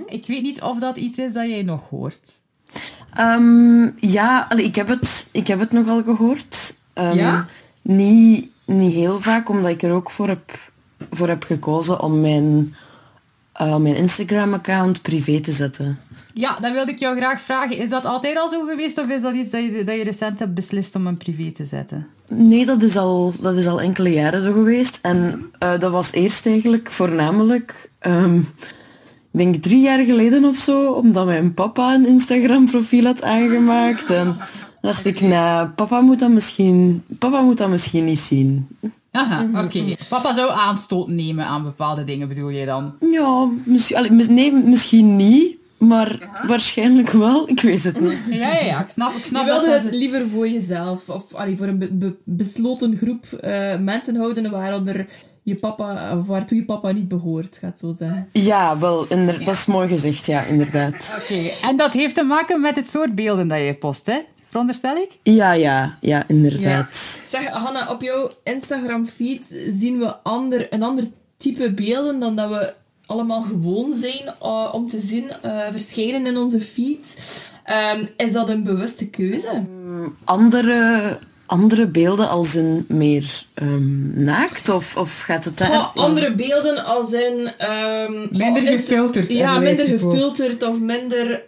Ik 0.06 0.26
weet 0.26 0.42
niet 0.42 0.60
of 0.62 0.78
dat 0.78 0.96
iets 0.96 1.18
is 1.18 1.32
dat 1.32 1.48
jij 1.48 1.62
nog 1.62 1.88
hoort. 1.90 2.30
Ehm, 3.14 3.82
ja, 3.96 4.46
allee, 4.48 4.64
ik, 4.64 4.74
heb 4.74 4.88
het, 4.88 5.28
ik 5.32 5.46
heb 5.46 5.58
het 5.60 5.72
nogal 5.72 6.02
gehoord. 6.02 6.74
Ehm, 6.94 7.16
Ja? 7.16 7.46
Niet, 7.82 8.48
niet 8.64 8.92
heel 8.94 9.20
vaak, 9.20 9.48
omdat 9.48 9.70
ik 9.70 9.82
er 9.82 9.92
ook 9.92 10.10
voor 10.10 10.28
heb, 10.28 10.58
voor 11.10 11.28
heb 11.28 11.42
gekozen 11.42 12.00
om 12.00 12.20
mijn, 12.20 12.74
eh, 13.52 13.76
mijn 13.76 13.96
Instagram-account 13.96 15.02
privé 15.02 15.40
te 15.40 15.52
zetten. 15.52 15.98
Ja, 16.34 16.56
dan 16.60 16.72
wilde 16.72 16.90
ik 16.90 16.98
jou 16.98 17.16
graag 17.16 17.40
vragen. 17.40 17.76
Is 17.76 17.90
dat 17.90 18.04
altijd 18.04 18.38
al 18.38 18.48
zo 18.48 18.60
geweest 18.60 18.98
of 18.98 19.08
is 19.08 19.22
dat 19.22 19.34
iets 19.34 19.50
dat 19.50 19.64
je, 19.64 19.84
dat 19.84 19.96
je 19.96 20.04
recent 20.04 20.38
hebt 20.38 20.54
beslist 20.54 20.94
om 20.94 21.06
een 21.06 21.16
privé 21.16 21.52
te 21.52 21.64
zetten? 21.64 22.06
Nee, 22.28 22.66
dat 22.66 22.82
is 22.82 22.96
al, 22.96 23.32
dat 23.40 23.54
is 23.54 23.66
al 23.66 23.80
enkele 23.80 24.12
jaren 24.12 24.42
zo 24.42 24.52
geweest. 24.52 24.98
En 25.02 25.50
eh, 25.58 25.78
dat 25.78 25.92
was 25.92 26.12
eerst 26.12 26.46
eigenlijk 26.46 26.90
voornamelijk, 26.90 27.90
ehm, 27.98 28.38
ik 28.38 28.46
denk 29.30 29.54
drie 29.54 29.80
jaar 29.80 30.04
geleden 30.04 30.44
of 30.44 30.56
zo, 30.56 30.90
omdat 30.90 31.26
mijn 31.26 31.54
papa 31.54 31.94
een 31.94 32.06
Instagram-profiel 32.06 33.04
had 33.04 33.22
aangemaakt. 33.22 34.10
En 34.10 34.36
dacht 34.80 35.06
ik, 35.06 35.20
nou, 35.20 35.68
papa 35.68 36.00
moet 36.00 36.18
dat 36.18 36.30
misschien, 36.30 37.04
papa 37.18 37.40
moet 37.40 37.58
dat 37.58 37.68
misschien 37.68 38.04
niet 38.04 38.18
zien. 38.18 38.68
Aha, 39.10 39.64
oké. 39.64 39.96
Papa 40.08 40.34
zou 40.34 40.50
aanstoot 40.50 41.08
nemen 41.08 41.46
aan 41.46 41.62
bepaalde 41.62 42.04
dingen, 42.04 42.28
bedoel 42.28 42.48
je 42.48 42.66
dan? 42.66 42.94
Ja, 43.00 43.48
misschien, 43.64 43.96
allee, 43.96 44.10
nee, 44.10 44.52
misschien 44.52 45.16
niet, 45.16 45.56
maar 45.80 46.18
waarschijnlijk 46.46 47.10
wel. 47.10 47.48
Ik 47.48 47.60
weet 47.60 47.84
het 47.84 48.00
niet. 48.00 48.18
Ja, 48.30 48.52
ja, 48.52 48.64
ja. 48.64 48.80
Ik 48.80 48.88
snap, 48.88 49.12
ik 49.14 49.24
snap 49.24 49.44
Je 49.46 49.50
wilde 49.50 49.70
dat 49.70 49.82
het 49.82 49.94
liever 49.94 50.28
voor 50.34 50.48
jezelf 50.48 51.08
of 51.08 51.34
allee, 51.34 51.56
voor 51.56 51.66
een 51.66 51.78
be- 51.78 51.92
be- 51.92 52.16
besloten 52.24 52.96
groep 52.96 53.24
eh, 53.32 53.76
mensen 53.78 54.16
houden 54.16 54.50
waaronder 54.50 55.06
je 55.42 55.54
papa, 55.56 56.18
of 56.18 56.26
waartoe 56.26 56.56
je 56.58 56.64
papa 56.64 56.92
niet 56.92 57.08
behoort, 57.08 57.58
gaat 57.60 57.78
zo 57.80 57.94
zeggen. 57.98 58.28
Ja, 58.32 58.78
wel, 58.78 59.06
dat 59.44 59.54
is 59.54 59.66
mooi 59.66 59.88
gezegd, 59.88 60.26
ja, 60.26 60.42
inderdaad. 60.44 61.16
Oké, 61.22 61.50
en 61.62 61.76
dat 61.76 61.92
heeft 61.92 62.14
te 62.14 62.22
maken 62.22 62.60
met 62.60 62.76
het 62.76 62.88
soort 62.88 63.14
beelden 63.14 63.48
dat 63.48 63.58
je 63.60 63.74
post, 63.74 64.06
hè? 64.06 64.18
Veronderstel 64.48 64.96
ik? 64.96 65.18
Ja, 65.22 65.52
ja, 65.52 65.96
ja, 66.00 66.24
inderdaad. 66.28 67.20
Zeg, 67.30 67.46
Hanna, 67.48 67.90
op 67.90 68.02
jouw 68.02 68.30
Instagram-feed 68.44 69.42
zien 69.78 69.98
we 69.98 70.16
ander, 70.22 70.66
een 70.72 70.82
ander 70.82 71.04
type 71.36 71.72
beelden 71.72 72.20
dan 72.20 72.36
dat 72.36 72.48
we 72.48 72.72
allemaal 73.10 73.42
gewoon 73.42 73.94
zijn 73.96 74.34
uh, 74.42 74.68
om 74.72 74.88
te 74.88 75.00
zien 75.00 75.30
uh, 75.44 75.60
verschijnen 75.70 76.26
in 76.26 76.36
onze 76.36 76.60
feed. 76.60 77.16
Um, 77.96 78.08
is 78.16 78.32
dat 78.32 78.48
een 78.48 78.62
bewuste 78.62 79.06
keuze? 79.06 79.62
Andere, 80.24 81.18
andere 81.46 81.86
beelden 81.86 82.28
als 82.28 82.54
in 82.54 82.84
meer 82.88 83.44
um, 83.54 84.12
naakt? 84.14 84.68
Of, 84.68 84.96
of 84.96 85.20
gaat 85.20 85.44
het 85.44 85.58
daar... 85.58 85.70
Oh, 85.70 85.96
andere 85.96 86.34
beelden 86.34 86.84
als 86.84 87.12
in... 87.12 87.50
Um, 87.70 88.28
minder 88.30 88.62
gefilterd. 88.62 89.32
Ja, 89.32 89.58
minder 89.58 89.86
gefilterd 89.86 90.62
of 90.62 90.80
minder 90.80 91.42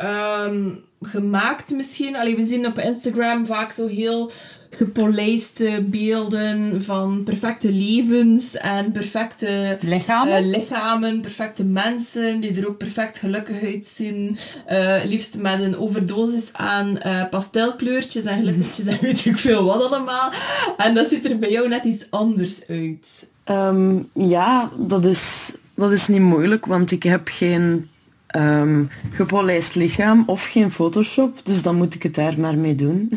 um, 0.47 0.81
gemaakt 1.00 1.71
misschien. 1.71 2.16
Allee, 2.16 2.37
we 2.37 2.45
zien 2.45 2.66
op 2.66 2.78
Instagram 2.78 3.47
vaak 3.47 3.73
zo 3.73 3.87
heel 3.87 4.31
gepolijste 4.75 5.85
beelden 5.87 6.83
van 6.83 7.23
perfecte 7.23 7.73
levens 7.73 8.55
en 8.55 8.93
perfecte 8.93 9.79
lichamen, 9.81 10.45
uh, 10.45 10.50
lichamen 10.50 11.21
perfecte 11.21 11.64
mensen 11.64 12.41
die 12.41 12.61
er 12.61 12.69
ook 12.69 12.79
perfect 12.79 13.19
gelukkig 13.19 13.62
uitzien. 13.62 14.37
Uh, 14.71 14.97
liefst 15.05 15.38
met 15.38 15.61
een 15.61 15.76
overdosis 15.76 16.52
aan 16.52 16.99
uh, 17.07 17.29
pastelkleurtjes 17.29 18.25
en 18.25 18.41
glittertjes 18.41 18.87
en 18.87 18.99
weet 19.00 19.25
ik 19.25 19.37
veel 19.37 19.64
wat 19.64 19.83
allemaal. 19.83 20.33
En 20.76 20.95
dat 20.95 21.09
ziet 21.09 21.25
er 21.25 21.38
bij 21.38 21.50
jou 21.50 21.69
net 21.69 21.85
iets 21.85 22.07
anders 22.11 22.67
uit. 22.67 23.31
Um, 23.50 24.09
ja, 24.14 24.71
dat 24.79 25.05
is, 25.05 25.52
dat 25.76 25.93
is 25.93 26.09
niet 26.09 26.21
moeilijk, 26.21 26.67
want 26.67 26.91
ik 26.91 27.02
heb 27.02 27.29
geen 27.29 27.88
um, 28.37 28.91
gepolijst 29.11 29.75
lichaam 29.75 30.23
of 30.26 30.45
geen 30.45 30.71
Photoshop, 30.71 31.41
dus 31.45 31.62
dan 31.62 31.76
moet 31.76 31.95
ik 31.95 32.02
het 32.02 32.14
daar 32.14 32.41
maar 32.41 32.57
mee 32.57 32.75
doen. 32.75 33.11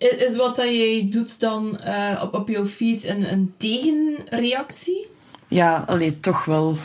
Is, 0.00 0.14
is 0.14 0.36
wat 0.36 0.56
dat 0.56 0.64
jij 0.64 1.06
doet 1.10 1.40
dan 1.40 1.78
uh, 1.86 2.20
op, 2.22 2.34
op 2.34 2.48
jouw 2.48 2.66
feed 2.66 3.04
een, 3.04 3.32
een 3.32 3.54
tegenreactie? 3.56 5.08
Ja, 5.48 5.84
alleen 5.86 6.20
toch 6.20 6.44
wel 6.44 6.76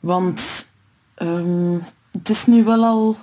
Want 0.00 0.68
ehm, 1.14 1.78
het 2.12 2.28
is 2.28 2.46
nu 2.46 2.64
wel 2.64 2.84
al... 2.84 3.16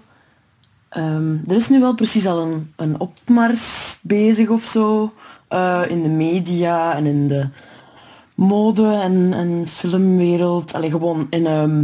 ehm, 0.90 1.38
er 1.48 1.56
is 1.56 1.70
nu 1.70 1.80
wel 1.80 1.94
precies 1.94 2.26
al 2.28 2.42
een, 2.42 2.74
een 2.76 3.00
opmars 3.00 3.98
bezig 4.02 4.50
of 4.50 4.64
zo. 4.66 5.14
eh, 5.48 5.84
in 5.88 6.04
de 6.04 6.10
media 6.10 6.96
en 6.96 7.06
in 7.06 7.28
de 7.28 7.48
mode 8.36 8.92
en, 8.92 9.34
en 9.34 9.68
filmwereld. 9.68 10.74
Allee, 10.74 10.90
gewoon 10.90 11.28
in 11.30 11.46
ehm, 11.48 11.84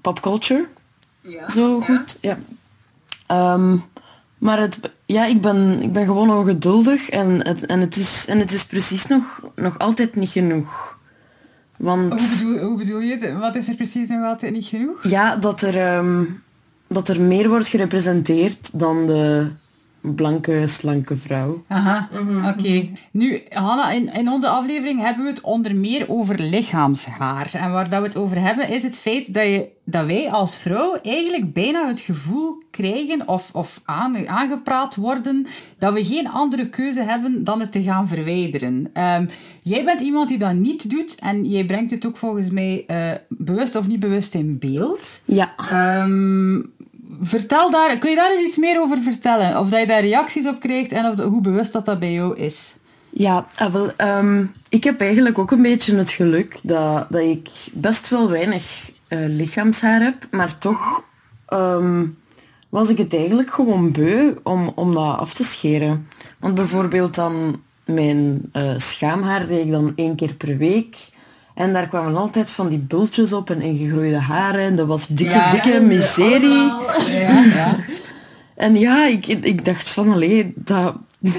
popculture. 0.00 0.66
Zo 1.48 1.80
goed, 1.80 2.18
ja. 2.20 2.38
Ehm, 3.26 3.76
maar 4.38 4.60
het, 4.60 4.78
ja, 5.06 5.26
ik, 5.26 5.40
ben, 5.40 5.82
ik 5.82 5.92
ben 5.92 6.04
gewoon 6.04 6.30
ongeduldig 6.30 7.08
en 7.08 7.46
het, 7.46 7.66
en 7.66 7.80
het, 7.80 7.96
is, 7.96 8.24
en 8.28 8.38
het 8.38 8.52
is 8.52 8.64
precies 8.64 9.06
nog, 9.06 9.52
nog 9.54 9.78
altijd 9.78 10.16
niet 10.16 10.30
genoeg. 10.30 10.98
Want 11.76 12.20
Hoe 12.20 12.38
bedoel, 12.38 12.68
hoe 12.68 12.78
bedoel 12.78 13.00
je? 13.00 13.36
Wat 13.38 13.56
is 13.56 13.68
er 13.68 13.74
precies 13.74 14.08
nog 14.08 14.24
altijd 14.24 14.52
niet 14.52 14.64
genoeg? 14.64 15.08
ja, 15.08 15.36
dat 15.36 15.60
er, 15.60 15.76
ehm, 15.76 16.24
dat 16.86 17.08
er 17.08 17.20
meer 17.20 17.48
wordt 17.48 17.66
gerepresenteerd 17.66 18.68
dan 18.72 19.06
de 19.06 19.50
blanke, 20.14 20.66
slanke 20.66 21.16
vrouw. 21.16 21.64
Aha, 21.68 22.08
oké. 22.48 22.88
Nu, 23.10 23.42
Hanna, 23.48 23.90
in, 23.90 24.12
in 24.12 24.28
onze 24.28 24.48
aflevering 24.48 25.00
hebben 25.00 25.24
we 25.24 25.30
het 25.30 25.40
onder 25.40 25.74
meer 25.74 26.04
over 26.08 26.40
lichaamshaar. 26.40 27.50
En 27.52 27.72
waar 27.72 27.90
dat 27.90 28.00
we 28.00 28.06
het 28.06 28.16
over 28.16 28.40
hebben, 28.40 28.68
is 28.68 28.82
het 28.82 28.98
feit 28.98 29.34
dat, 29.34 29.44
je, 29.44 29.68
dat 29.84 30.06
wij 30.06 30.30
als 30.30 30.56
vrouw 30.56 30.98
eigenlijk 31.02 31.52
bijna 31.52 31.86
het 31.86 32.00
gevoel 32.00 32.62
krijgen 32.70 33.28
of, 33.28 33.50
of 33.52 33.80
aan, 33.84 34.28
aangepraat 34.28 34.94
worden 34.94 35.46
dat 35.78 35.92
we 35.92 36.04
geen 36.04 36.28
andere 36.28 36.68
keuze 36.68 37.02
hebben 37.02 37.44
dan 37.44 37.60
het 37.60 37.72
te 37.72 37.82
gaan 37.82 38.08
verwijderen. 38.08 38.90
Ehm, 38.92 39.26
jij 39.62 39.84
bent 39.84 40.00
iemand 40.00 40.28
die 40.28 40.38
dat 40.38 40.54
niet 40.54 40.90
doet 40.90 41.14
en 41.14 41.44
jij 41.44 41.64
brengt 41.64 41.90
het 41.90 42.06
ook 42.06 42.16
volgens 42.16 42.50
mij 42.50 42.84
eh, 42.86 43.12
bewust 43.28 43.76
of 43.76 43.86
niet 43.86 44.00
bewust 44.00 44.34
in 44.34 44.58
beeld. 44.58 45.20
Ja. 45.24 45.54
Ehm, 45.70 46.60
vertel 47.20 47.70
daar, 47.70 47.98
kun 47.98 48.10
je 48.10 48.16
daar 48.16 48.30
eens 48.30 48.46
iets 48.46 48.56
meer 48.56 48.80
over 48.80 49.02
vertellen? 49.02 49.58
Of 49.58 49.68
dat 49.68 49.80
je 49.80 49.86
daar 49.86 50.00
reacties 50.00 50.46
op 50.46 50.60
krijgt 50.60 50.92
en 50.92 51.04
of, 51.04 51.18
hoe 51.18 51.40
bewust 51.40 51.72
dat 51.72 51.84
dat 51.84 51.98
bij 51.98 52.12
jou 52.12 52.36
is? 52.36 52.76
Ja, 53.10 53.46
ah, 53.54 53.72
wel, 53.72 53.92
ehm, 53.96 54.44
ik 54.68 54.84
heb 54.84 55.00
eigenlijk 55.00 55.38
ook 55.38 55.50
een 55.50 55.62
beetje 55.62 55.96
het 55.96 56.10
geluk 56.10 56.58
dat, 56.62 57.06
dat 57.08 57.22
ik 57.22 57.48
best 57.72 58.08
wel 58.08 58.30
weinig 58.30 58.90
eh, 59.08 59.18
lichaamshaar 59.26 60.00
heb, 60.00 60.26
maar 60.30 60.58
toch 60.58 61.02
ehm, 61.46 62.04
was 62.68 62.88
ik 62.88 62.98
het 62.98 63.14
eigenlijk 63.14 63.50
gewoon 63.50 63.92
beu 63.92 64.34
om, 64.42 64.72
om 64.74 64.94
dat 64.94 65.18
af 65.18 65.34
te 65.34 65.44
scheren. 65.44 66.08
Want 66.38 66.54
bijvoorbeeld 66.54 67.14
dan 67.14 67.62
mijn 67.84 68.40
eh, 68.52 68.72
schaamhaar 68.76 69.46
deed 69.46 69.64
ik 69.64 69.70
dan 69.70 69.92
één 69.96 70.16
keer 70.16 70.34
per 70.34 70.56
week. 70.56 70.96
En 71.56 71.72
daar 71.72 71.88
kwamen 71.88 72.16
altijd 72.16 72.50
van 72.50 72.68
die 72.68 72.78
bultjes 72.78 73.32
op 73.32 73.50
en 73.50 73.60
ingegroeide 73.60 74.18
haren. 74.18 74.60
En 74.60 74.76
dat 74.76 74.86
was 74.86 75.06
dikke, 75.06 75.34
Ja, 75.34 75.50
dikke 75.50 75.80
miserie. 75.80 76.72
Ja, 77.08 77.42
ja. 77.44 77.76
En 78.54 78.78
ja, 78.78 79.06
ik, 79.06 79.26
ik 79.26 79.64
dacht 79.64 79.88
van, 79.88 80.10
allee, 80.10 80.52
dat, 80.54 80.94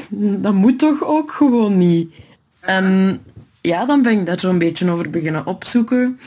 dat 0.09 0.53
moet 0.53 0.79
toch 0.79 1.03
ook 1.03 1.31
gewoon 1.31 1.77
niet. 1.77 2.13
En 2.59 3.19
ja, 3.61 3.85
dan 3.85 4.01
ben 4.01 4.19
ik 4.19 4.25
daar 4.25 4.39
zo'n 4.39 4.57
beetje 4.57 4.91
over 4.91 5.09
beginnen 5.09 5.45
opzoeken. 5.45 6.19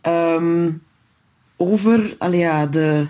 Ehm, 0.00 0.70
over, 1.56 2.14
allee, 2.18 2.40
ja, 2.40 2.66
de... 2.66 3.06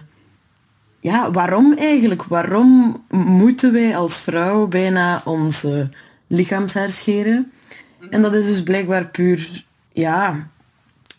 Ja, 1.01 1.31
waarom 1.31 1.75
eigenlijk? 1.79 2.25
Waarom 2.25 3.03
moeten 3.11 3.73
wij 3.73 3.97
als 3.97 4.21
vrouw 4.21 4.67
bijna 4.67 5.23
onze 5.25 5.89
lichaamshaar 6.27 6.91
scheren? 6.91 7.53
En 8.11 8.23
dat 8.23 8.35
is 8.35 8.47
dus 8.47 8.63
blijkbaar 8.63 9.07
puur... 9.07 9.67
Ja, 9.99 10.49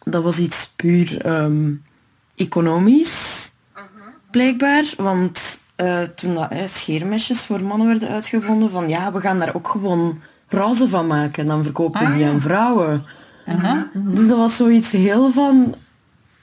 dat 0.04 0.24
was 0.24 0.40
iets 0.40 0.74
puur 0.76 1.22
ehm, 1.22 1.74
economisch 2.36 3.52
blijkbaar. 4.32 4.94
Want 4.98 5.60
eh, 5.76 6.02
toen 6.02 6.34
dat, 6.34 6.52
eh, 6.52 6.66
scheermesjes 6.66 7.46
voor 7.46 7.64
mannen 7.64 7.88
werden 7.88 8.10
uitgevonden, 8.10 8.70
van 8.70 8.90
ja, 8.90 9.12
we 9.12 9.20
gaan 9.20 9.40
daar 9.40 9.56
ook 9.56 9.68
gewoon 9.68 10.20
prijzen 10.48 10.90
van 10.90 11.08
maken. 11.08 11.46
Dan 11.46 11.64
verkopen 11.64 12.00
we 12.00 12.06
Ah, 12.06 12.14
die 12.14 12.24
ja. 12.24 12.30
aan 12.30 12.42
vrouwen. 12.42 13.04
Aha. 13.48 13.90
Dus 13.94 14.28
dat 14.28 14.38
was 14.38 14.56
zoiets 14.56 14.92
heel 14.92 15.32
van... 15.32 15.76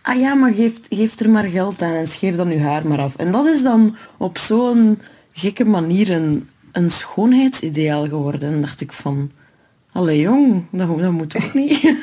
Ah 0.02 0.18
ja, 0.18 0.34
maar 0.34 0.52
geef, 0.52 0.80
geef 0.88 1.18
er 1.20 1.30
maar 1.30 1.44
geld 1.44 1.82
aan 1.82 1.92
en 1.92 2.06
scheer 2.08 2.36
dan 2.36 2.50
je 2.50 2.60
haar 2.60 2.86
maar 2.86 3.00
af. 3.00 3.16
En 3.16 3.32
dat 3.32 3.46
is 3.46 3.62
dan 3.62 3.96
op 4.16 4.38
zo'n 4.38 5.00
gekke 5.32 5.64
manier 5.64 6.10
een, 6.10 6.48
een 6.72 6.90
schoonheidsideaal 6.90 8.08
geworden. 8.08 8.52
En 8.52 8.60
dacht 8.60 8.80
ik 8.80 8.92
van... 8.92 9.30
Allee 9.96 10.20
jong, 10.20 10.64
dat, 10.72 10.98
dat 10.98 11.12
moet 11.12 11.30
toch 11.30 11.54
niet? 11.54 11.82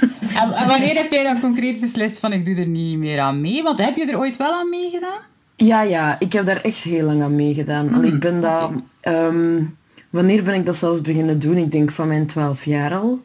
En, 0.42 0.52
en 0.54 0.68
wanneer 0.68 0.96
heb 0.96 1.12
jij 1.12 1.24
dan 1.24 1.40
concreet 1.40 1.80
beslist 1.80 2.20
van 2.20 2.34
ik 2.34 2.46
doe 2.46 2.56
er 2.56 2.66
niet 2.68 2.98
meer 2.98 3.20
aan 3.20 3.42
mee? 3.42 3.64
Want 3.64 3.86
heb 3.86 3.96
je 3.96 4.06
er 4.06 4.18
ooit 4.18 4.38
wel 4.38 4.54
aan 4.54 4.70
meegedaan? 4.70 5.20
Ja, 5.56 5.82
ja, 5.82 6.16
ik 6.20 6.34
heb 6.34 6.46
daar 6.46 6.62
echt 6.62 6.78
heel 6.84 7.06
lang 7.06 7.22
aan 7.24 7.36
meegedaan. 7.36 7.94
Allee, 7.94 8.12
ik 8.12 8.20
ben 8.20 8.42
dat... 8.42 8.72
ehm, 9.02 9.64
wanneer 10.10 10.44
ben 10.44 10.54
ik 10.54 10.66
dat 10.66 10.76
zelfs 10.78 11.02
beginnen 11.02 11.40
doen? 11.40 11.58
Ik 11.58 11.72
denk 11.72 11.92
van 11.92 12.08
mijn 12.08 12.26
12 12.26 12.66
jaar 12.66 12.94
al. 12.96 13.22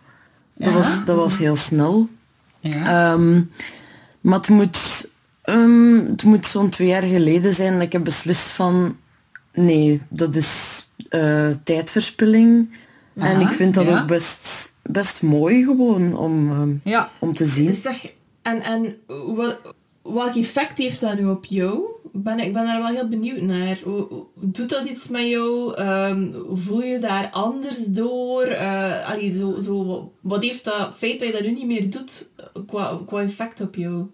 Dat, 0.55 0.69
Ja. 0.69 0.75
was, 0.75 1.05
dat 1.05 1.17
was 1.17 1.39
heel 1.39 1.57
snel. 1.57 2.09
Ja. 2.61 3.13
Ehm, 3.13 3.41
maar 4.21 4.39
het 4.39 4.49
moet, 4.49 5.09
ehm, 5.43 5.95
het 6.07 6.25
moet 6.25 6.47
zo'n 6.47 6.69
twee 6.69 6.89
jaar 6.89 7.03
geleden 7.03 7.55
zijn 7.55 7.73
dat 7.73 7.83
ik 7.83 7.93
heb 7.93 8.05
beslist 8.05 8.51
van... 8.51 8.97
Nee, 9.53 10.01
dat 10.09 10.37
is 10.37 10.83
eh, 11.09 11.49
tijdverspilling. 11.65 12.69
En 13.19 13.41
ik 13.41 13.49
vind 13.49 13.75
dat 13.75 13.87
ja. 13.87 14.01
ook 14.01 14.07
best, 14.07 14.73
best 14.83 15.23
mooi 15.23 15.65
gewoon 15.65 16.17
om, 16.17 16.51
ehm, 16.51 16.91
ja. 16.91 17.11
om 17.19 17.35
te 17.35 17.47
zien. 17.47 17.73
Zeg, 17.73 18.13
en, 18.43 18.63
en 18.63 18.97
wat, 19.27 19.61
welk 20.03 20.35
effect 20.35 20.79
heeft 20.79 21.01
dat 21.01 21.19
nu 21.19 21.27
op 21.27 21.45
jou? 21.45 21.81
Ben, 22.13 22.39
ik 22.39 22.53
ben 22.53 22.65
daar 22.65 22.83
wel 22.83 22.95
heel 22.95 23.09
benieuwd 23.09 23.41
naar. 23.41 23.79
Doet 24.35 24.69
dat 24.69 24.89
iets 24.89 25.09
met 25.09 25.27
jou? 25.27 25.75
Ehm, 25.75 26.33
voel 26.53 26.83
je 26.83 26.99
daar 26.99 27.29
anders 27.31 27.87
door? 27.87 28.43
Eh, 28.43 29.09
allee, 29.09 29.37
zo, 29.37 29.61
zo, 29.61 30.13
wat 30.21 30.43
heeft 30.43 30.65
dat 30.65 30.95
feit 30.97 31.19
dat 31.19 31.29
je 31.29 31.35
dat 31.35 31.43
nu 31.43 31.53
niet 31.53 31.67
meer 31.67 31.91
doet 31.91 32.29
qua, 32.67 33.01
qua 33.07 33.21
effect 33.21 33.61
op 33.61 33.75
jou? 33.75 34.07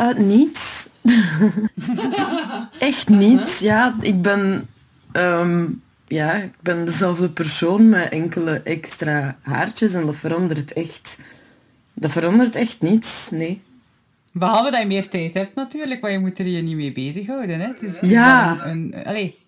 Uh, 0.00 0.14
niets. 0.14 0.88
Echt 2.78 3.08
niet. 3.08 3.58
Ja, 3.58 3.96
ik 4.00 4.22
ben, 4.22 4.68
ehm, 5.12 5.66
ja, 6.06 6.34
ik 6.34 6.60
ben 6.60 6.84
dezelfde 6.84 7.28
persoon 7.28 7.88
met 7.88 8.08
enkele 8.08 8.60
extra 8.64 9.38
haartjes 9.40 9.94
en 9.94 10.06
dat 10.06 10.16
verandert 10.16 10.72
echt. 10.72 11.18
Dat 11.94 12.10
verandert 12.10 12.54
echt 12.54 12.80
niets, 12.80 13.30
nee. 13.30 13.60
Behalve 14.32 14.70
dat 14.70 14.80
je 14.80 14.86
meer 14.86 15.08
tijd 15.08 15.34
hebt 15.34 15.54
natuurlijk, 15.54 16.00
maar 16.00 16.10
je 16.10 16.18
moet 16.18 16.38
er 16.38 16.46
je 16.46 16.62
niet 16.62 16.76
mee 16.76 16.92
bezighouden. 16.92 17.60
Hè? 17.60 17.70
Dus 17.80 17.92
het 17.92 18.02
is 18.02 18.10
Ja. 18.10 18.58
Een, 18.64 18.92
een, 18.94 19.04
allee, 19.04 19.38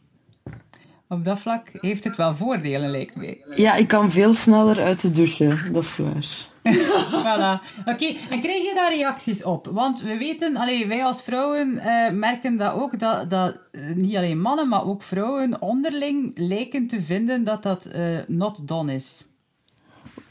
op 1.09 1.25
dat 1.25 1.39
vlak 1.39 1.69
heeft 1.81 2.05
het 2.05 2.17
wel 2.17 2.35
voordelen, 2.35 2.91
lijkt 2.91 3.17
mij. 3.17 3.41
Ja, 3.55 3.75
ik 3.75 3.89
kan 3.89 4.11
veel 4.11 4.35
sneller 4.35 4.81
uit 4.81 5.01
de 5.01 5.11
douche, 5.11 5.59
dat 5.73 5.83
is 5.83 5.97
waar. 5.97 6.27
Oké, 7.93 8.07
en 8.31 8.41
krijg 8.41 8.63
je 8.63 8.73
daar 8.75 8.93
reacties 8.93 9.45
op? 9.45 9.69
Want 9.73 10.01
we 10.01 10.17
weten, 10.17 10.57
allee, 10.57 10.87
wij 10.87 11.05
als 11.05 11.23
vrouwen 11.23 11.79
eh, 11.79 12.13
merken 12.13 12.57
dat 12.57 12.73
ook, 12.73 12.99
dat, 12.99 13.31
dat 13.31 13.57
eh, 13.73 13.95
niet 13.95 14.17
alleen 14.17 14.41
mannen, 14.41 14.69
maar 14.69 14.87
ook 14.87 15.03
vrouwen 15.03 15.63
onderling 15.63 16.33
lijken 16.35 16.87
te 16.87 17.03
vinden 17.03 17.45
dat 17.45 17.63
dat 17.63 17.85
eh, 17.85 18.03
not 18.27 18.69
done 18.69 18.95
is. 18.95 19.25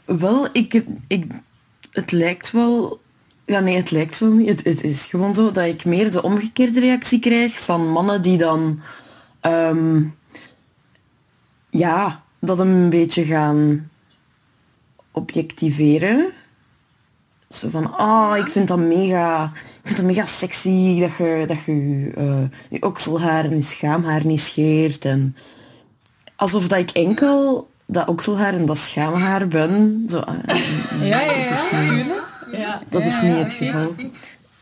Wel, 0.04 0.48
ik, 0.52 0.82
ik, 1.06 1.24
het 1.90 2.12
lijkt 2.12 2.50
wel... 2.50 3.00
Ja, 3.44 3.60
nee, 3.60 3.76
het 3.76 3.90
lijkt 3.90 4.18
wel 4.18 4.30
niet. 4.30 4.48
Het, 4.48 4.64
het 4.64 4.84
is 4.84 5.06
gewoon 5.06 5.34
zo 5.34 5.52
dat 5.52 5.64
ik 5.64 5.84
meer 5.84 6.10
de 6.10 6.22
omgekeerde 6.22 6.80
reactie 6.80 7.18
krijg 7.18 7.60
van 7.60 7.90
mannen 7.90 8.22
die 8.22 8.38
dan... 8.38 8.80
ehm, 9.40 10.02
ja, 11.70 12.22
dat 12.38 12.58
een 12.58 12.90
beetje 12.90 13.24
gaan 13.24 13.90
objectiveren. 15.18 16.32
Zo 17.48 17.68
van, 17.68 17.96
ah, 17.96 18.36
ik 18.36 18.48
vind 18.48 18.68
dat 18.68 18.78
mega... 18.78 19.52
Ik 19.54 19.94
vind 19.94 19.96
dat 19.96 20.06
mega 20.06 20.24
sexy 20.24 21.00
dat 21.00 21.16
je 21.16 21.44
dat 21.46 21.64
je, 21.64 22.10
eh, 22.16 22.58
je 22.70 22.82
okselhaar 22.82 23.44
en 23.44 23.56
je 23.56 23.62
schaamhaar 23.62 24.26
niet 24.26 24.40
scheert. 24.40 25.04
En 25.04 25.36
alsof 26.36 26.68
dat 26.68 26.78
ik 26.78 26.90
enkel 26.90 27.68
dat 27.86 28.08
okselhaar 28.08 28.54
en 28.54 28.66
dat 28.66 28.78
schaamhaar 28.78 29.48
ben. 29.48 30.04
Zo, 30.10 30.16
Ja, 31.00 31.20
ja, 31.20 31.32
ja, 31.32 31.50
natuurlijk. 31.72 32.22
Ja. 32.52 32.82
dat 32.88 33.02
is 33.02 33.14
Ja, 33.14 33.22
niet 33.22 33.36
ja, 33.36 33.42
het 33.42 33.52
geval. 33.52 33.94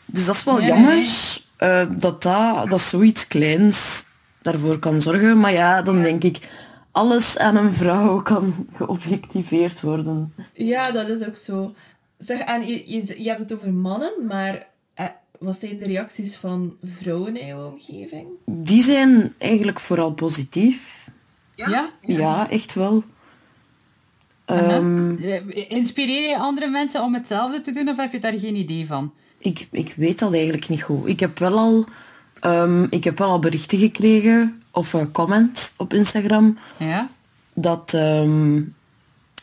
Dus 0.07 0.25
dat 0.25 0.35
is 0.35 0.45
wel 0.45 0.63
jammer 0.63 0.95
nee. 0.95 1.09
eh, 1.57 1.87
dat, 1.91 2.23
dat, 2.23 2.71
dat 2.71 2.81
zoiets 2.81 3.27
kleins 3.27 4.05
daarvoor 4.43 4.79
kan 4.79 5.01
zorgen. 5.01 5.41
Maar 5.41 5.53
ja, 5.53 5.83
dan 5.83 6.03
denk 6.03 6.23
ik, 6.23 6.49
alles 6.97 7.39
aan 7.39 7.57
een 7.57 7.73
vrouw 7.75 8.23
kan 8.23 8.55
geobjectiveerd 8.73 9.81
worden. 9.81 10.35
Ja, 10.53 10.91
dat 10.91 11.09
is 11.09 11.27
ook 11.27 11.37
zo. 11.37 11.75
Zeg, 12.19 12.39
en 12.39 12.67
je, 12.67 12.83
je, 12.87 13.23
je 13.23 13.29
hebt 13.29 13.41
het 13.41 13.55
over 13.55 13.73
mannen, 13.73 14.13
maar 14.29 14.67
eh, 14.95 15.07
wat 15.39 15.59
zijn 15.61 15.77
de 15.79 15.85
reacties 15.85 16.37
van 16.37 16.77
vrouwen 16.83 17.37
in 17.37 17.47
jouw 17.47 17.71
omgeving? 17.71 18.27
Die 18.45 18.83
zijn 18.83 19.35
eigenlijk 19.39 19.81
vooral 19.81 20.13
positief. 20.13 21.09
Ja? 21.55 21.91
Ja, 22.01 22.51
echt 22.51 22.75
wel. 22.75 23.03
Ehm, 24.45 25.17
Eh, 25.17 25.71
Inspireer 25.71 26.29
je 26.29 26.39
andere 26.39 26.69
mensen 26.69 27.03
om 27.03 27.15
hetzelfde 27.15 27.61
te 27.61 27.71
doen 27.73 27.89
of 27.89 27.97
heb 27.97 28.13
je 28.13 28.21
daar 28.21 28.39
geen 28.39 28.57
idee 28.57 28.87
van? 28.87 29.13
ik, 29.39 29.69
ik 29.71 29.95
weet 29.97 30.19
dat 30.19 30.33
eigenlijk 30.33 30.69
niet 30.69 30.83
goed. 30.83 31.07
Ik 31.07 31.21
heb 31.21 31.39
wel 31.39 31.59
al, 31.59 31.85
ehm, 32.41 32.87
ik 32.91 33.05
heb 33.05 33.19
wel 33.19 33.29
al 33.29 33.39
berichten 33.39 33.79
gekregen, 33.79 34.63
of 34.77 34.93
een 34.93 35.11
comment 35.11 35.75
op 35.77 35.95
Instagram, 35.95 36.59
Ja? 36.77 37.09
dat 37.55 37.93
ehm, 37.95 38.63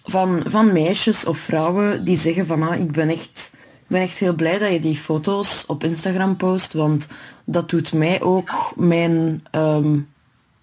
van, 0.04 0.44
van 0.46 0.74
meisjes 0.74 1.26
of 1.26 1.38
vrouwen 1.38 2.06
die 2.06 2.18
zeggen 2.18 2.46
van 2.46 2.64
ah, 2.64 2.80
ik 2.80 2.92
ben 2.92 3.10
echt, 3.10 3.52
ik 3.54 3.88
ben 3.88 4.02
echt 4.02 4.18
heel 4.18 4.34
blij 4.34 4.58
dat 4.60 4.72
je 4.72 4.80
die 4.80 4.96
foto's 4.96 5.64
op 5.68 5.84
Instagram 5.84 6.36
post, 6.36 6.74
want 6.74 7.08
dat 7.44 7.70
doet 7.70 7.94
mij 7.94 8.22
ook 8.22 8.74
mijn, 8.76 9.44
ehm, 9.52 10.00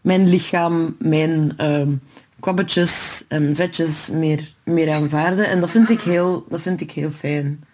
mijn 0.01 0.29
lichaam, 0.29 0.97
mijn 0.99 1.53
ehm, 1.57 1.93
kwabbetjes 2.41 3.25
en 3.29 3.55
vetjes 3.55 4.09
meer, 4.09 4.55
meer 4.65 4.93
aanvaarden. 4.93 5.49
En 5.49 5.61
dat 5.61 5.71
vind 5.71 5.91
ik 5.91 6.01
heel, 6.01 6.47
dat 6.49 6.61
vind 6.63 6.81
ik 6.81 6.91
heel 6.91 7.11
fijn. 7.11 7.65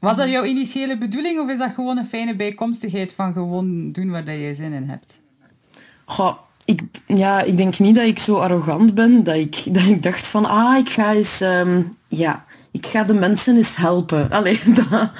Was 0.00 0.16
dat 0.16 0.28
jouw 0.28 0.44
initiële 0.44 0.98
bedoeling 0.98 1.40
of 1.40 1.50
is 1.50 1.58
dat 1.58 1.74
gewoon 1.74 1.98
een 1.98 2.06
fijne 2.06 2.36
bijkomstigheid 2.36 3.12
van 3.12 3.32
gewoon 3.32 3.92
doen 3.92 4.10
waar 4.10 4.24
dat 4.24 4.34
je 4.34 4.54
zin 4.54 4.72
in 4.72 4.88
hebt? 4.88 5.24
Goh, 6.06 6.36
ik, 6.64 6.82
ja, 7.06 7.42
ik 7.42 7.56
denk 7.56 7.78
niet 7.78 7.94
dat 7.94 8.04
ik 8.04 8.18
zo 8.18 8.36
arrogant 8.36 8.94
ben 8.94 9.24
dat 9.24 9.34
ik, 9.34 9.62
dat 9.74 9.82
ik 9.82 10.02
dacht 10.02 10.26
van, 10.26 10.44
ah, 10.44 10.78
ik 10.78 10.88
ga 10.88 11.12
eens, 11.12 11.40
ehm, 11.40 11.82
ja, 12.08 12.44
ik 12.70 12.86
ga 12.86 13.02
de 13.02 13.14
mensen 13.14 13.56
eens 13.56 13.76
helpen. 13.76 14.30
Allee, 14.38 14.60
dat, 14.66 15.10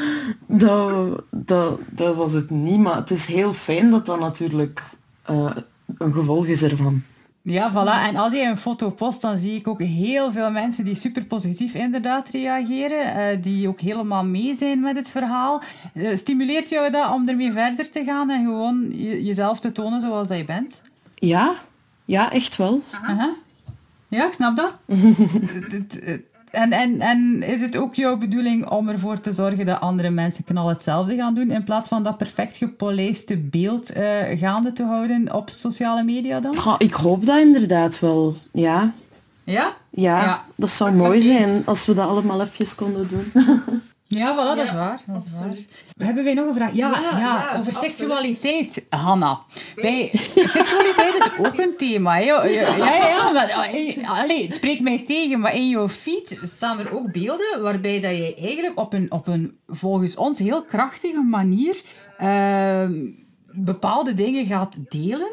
dat, 0.47 1.23
dat, 1.31 1.79
dat 1.91 2.17
was 2.17 2.33
het 2.33 2.51
niet, 2.51 2.79
maar 2.79 2.97
het 2.97 3.11
is 3.11 3.27
heel 3.27 3.53
fijn 3.53 3.91
dat 3.91 4.07
dat 4.07 4.21
natuurlijk 4.21 4.83
eh, 5.23 5.57
een 5.99 6.13
gevolg 6.13 6.47
is 6.47 6.63
ervan. 6.63 7.03
Ja, 7.49 7.71
voilà. 7.73 8.09
En 8.09 8.17
als 8.17 8.33
je 8.33 8.43
een 8.43 8.57
foto 8.57 8.91
post, 8.91 9.21
dan 9.21 9.39
zie 9.39 9.55
ik 9.55 9.69
ook 9.69 9.81
heel 9.83 10.33
veel 10.33 10.51
mensen 10.51 10.85
die 10.85 10.95
super 10.95 11.25
positief 11.25 11.75
inderdaad 11.75 12.29
reageren. 12.29 13.15
eh, 13.15 13.43
die 13.43 13.69
ook 13.69 13.81
helemaal 13.81 14.25
mee 14.25 14.55
zijn 14.55 14.81
met 14.81 14.97
het 14.97 15.09
verhaal. 15.09 15.63
Eh, 15.95 16.17
stimuleert 16.17 16.69
jou 16.69 16.91
dat 16.91 17.13
om 17.13 17.29
ermee 17.29 17.53
verder 17.53 17.91
te 17.91 18.03
gaan 18.07 18.31
en 18.31 18.45
gewoon 18.45 18.87
je- 18.93 19.25
jezelf 19.25 19.61
te 19.61 19.73
tonen 19.73 20.01
zoals 20.01 20.29
dat 20.29 20.37
je 20.37 20.45
bent? 20.45 20.81
Ja, 21.15 21.55
ja, 22.05 22.33
echt 22.33 22.57
wel. 22.57 22.83
Aha. 22.91 23.31
Ja, 24.09 24.27
ik 24.27 24.33
snap 24.33 24.57
dat. 24.57 24.77
En, 26.57 26.73
en, 26.73 27.01
en 27.01 27.43
is 27.43 27.61
het 27.61 27.77
ook 27.77 27.95
jouw 27.95 28.17
bedoeling 28.17 28.69
om 28.69 28.89
ervoor 28.89 29.21
te 29.21 29.33
zorgen 29.33 29.67
dat 29.67 29.81
andere 29.81 30.11
mensen 30.11 30.45
knal 30.45 30.69
hetzelfde 30.69 31.17
gaan 31.17 31.35
doen, 31.35 31.51
in 31.51 31.65
plaats 31.65 31.89
van 31.89 32.03
dat 32.03 32.17
perfect 32.19 32.57
gepolijste 32.57 33.37
beeld 33.37 33.91
eh, 33.93 34.39
gaande 34.39 34.73
te 34.73 34.83
houden 34.85 35.35
op 35.35 35.51
sociale 35.51 36.03
media 36.03 36.41
dan? 36.41 36.57
Goh, 36.57 36.75
ik 36.79 36.93
hoop 36.93 37.27
dat 37.27 37.41
inderdaad 37.41 37.99
wel. 38.01 38.35
Ja, 38.53 38.93
Ja? 39.45 39.73
ja, 39.91 40.23
Ja. 40.23 40.45
dat 40.55 40.71
zou 40.71 40.93
mooi 40.93 41.21
zijn 41.23 41.63
als 41.67 41.87
we 41.87 41.95
dat 41.95 42.09
allemaal 42.09 42.43
even 42.43 42.77
konden 42.77 43.09
doen. 43.09 43.33
Ja, 44.09 44.35
voilà, 44.35 44.57
dat 44.57 44.65
is 44.67 44.73
waar. 44.73 45.01
Dat 45.07 45.25
is 45.25 45.41
waar. 45.41 46.07
Hebben 46.07 46.25
wij 46.25 46.35
nog 46.35 46.47
een 46.47 46.55
vraag? 46.55 46.73
Ja, 46.73 46.91
ja, 47.19 47.37
over 47.37 47.57
absoluut. 47.57 47.93
seksualiteit, 47.93 48.85
Hanna. 48.89 49.41
Bij, 49.75 50.11
seksualiteit 50.57 51.15
is 51.15 51.47
ook 51.47 51.59
een 51.59 51.75
thema. 51.77 52.15
Hè? 52.15 52.23
Ja, 52.23 52.45
ja, 52.45 52.67
ja, 53.09 53.33
maar, 53.33 53.49
eh, 53.49 54.11
allee, 54.11 54.45
het 54.45 54.55
spreekt 54.55 54.81
mij 54.81 55.05
tegen, 55.05 55.41
maar 55.41 55.55
in 55.55 55.69
jouw 55.69 55.89
feed 55.89 56.39
staan 56.43 56.79
er 56.79 56.95
ook 56.95 57.13
beelden 57.13 57.63
waarbij 57.63 58.01
dat 58.01 58.11
je 58.11 58.35
eigenlijk 58.35 58.79
op 58.81 58.93
een, 58.93 59.13
op 59.13 59.27
een 59.27 59.59
volgens 59.67 60.17
ons 60.17 60.39
heel 60.39 60.65
krachtige 60.65 61.23
manier 61.23 61.83
ehm, 62.19 62.93
bepaalde 63.53 64.15
dingen 64.15 64.47
gaat 64.47 64.77
delen. 64.89 65.31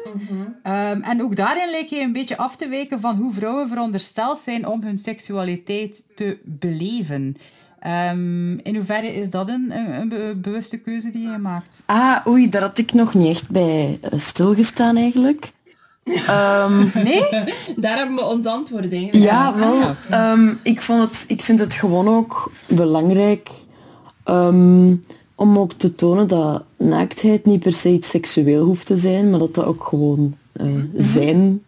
Ehm, 0.62 1.00
en 1.00 1.22
ook 1.22 1.36
daarin 1.36 1.70
lijkt 1.70 1.90
je 1.90 2.00
een 2.00 2.12
beetje 2.12 2.36
af 2.36 2.56
te 2.56 2.68
wijken 2.68 3.00
van 3.00 3.16
hoe 3.16 3.32
vrouwen 3.32 3.68
verondersteld 3.68 4.40
zijn 4.40 4.66
om 4.66 4.82
hun 4.82 4.98
seksualiteit 4.98 6.04
te 6.16 6.38
beleven. 6.44 7.36
Ehm, 7.84 8.52
in 8.58 8.74
hoeverre 8.74 9.14
is 9.14 9.30
dat 9.30 9.48
een, 9.48 9.70
een, 9.70 10.00
een 10.00 10.08
be- 10.08 10.34
bewuste 10.36 10.78
keuze 10.78 11.10
die 11.10 11.22
je 11.30 11.38
maakt? 11.38 11.82
Ah, 11.86 12.16
oei, 12.26 12.48
daar 12.48 12.60
had 12.62 12.78
ik 12.78 12.92
nog 12.92 13.14
niet 13.14 13.28
echt 13.28 13.50
bij 13.50 13.98
eh, 14.02 14.18
stilgestaan 14.18 14.96
eigenlijk. 14.96 15.52
Ehm, 16.04 16.86
Nee? 17.04 17.22
Daar 17.76 17.96
hebben 17.96 18.16
we 18.16 18.24
ons 18.24 18.46
antwoord 18.46 18.92
eigenlijk. 18.92 19.14
Ja, 19.24 19.54
wel. 19.54 19.74
ja, 19.74 19.96
Ehm, 20.10 20.54
ik, 20.62 20.80
vond 20.80 21.00
het, 21.10 21.24
ik 21.28 21.40
vind 21.40 21.58
het 21.60 21.74
gewoon 21.74 22.08
ook 22.08 22.52
belangrijk 22.68 23.50
ehm, 24.24 24.94
om 25.34 25.58
ook 25.58 25.72
te 25.72 25.94
tonen 25.94 26.28
dat 26.28 26.62
naaktheid 26.76 27.44
niet 27.44 27.60
per 27.60 27.72
se 27.72 27.88
iets 27.88 28.08
seksueel 28.08 28.64
hoeft 28.64 28.86
te 28.86 28.96
zijn, 28.96 29.30
maar 29.30 29.38
dat 29.38 29.54
dat 29.54 29.64
ook 29.64 29.84
gewoon 29.84 30.36
eh, 30.52 30.66
zijn 30.96 31.62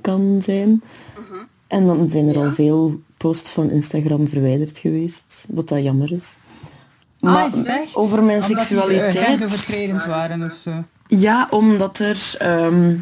kan 0.00 0.40
zijn. 0.44 0.82
En 1.66 1.86
dan 1.86 2.10
zijn 2.10 2.28
er 2.28 2.36
al 2.36 2.52
veel 2.52 3.00
posts 3.22 3.50
van 3.50 3.70
Instagram 3.70 4.28
verwijderd 4.28 4.78
geweest, 4.78 5.46
wat 5.48 5.68
dat 5.68 5.82
jammer 5.82 6.12
is. 6.12 6.32
Ah, 7.20 7.46
is 7.46 7.64
echt? 7.64 7.94
over 7.94 8.22
mijn 8.22 8.42
Omdat 8.42 8.56
eh, 8.56 8.58
seksualiteit... 8.58 10.06
waren 10.06 10.42
of 10.42 10.54
zo. 10.54 10.84
Ja, 11.06 11.46
omdat 11.50 11.98
er... 11.98 12.34
ehm, 12.38 12.96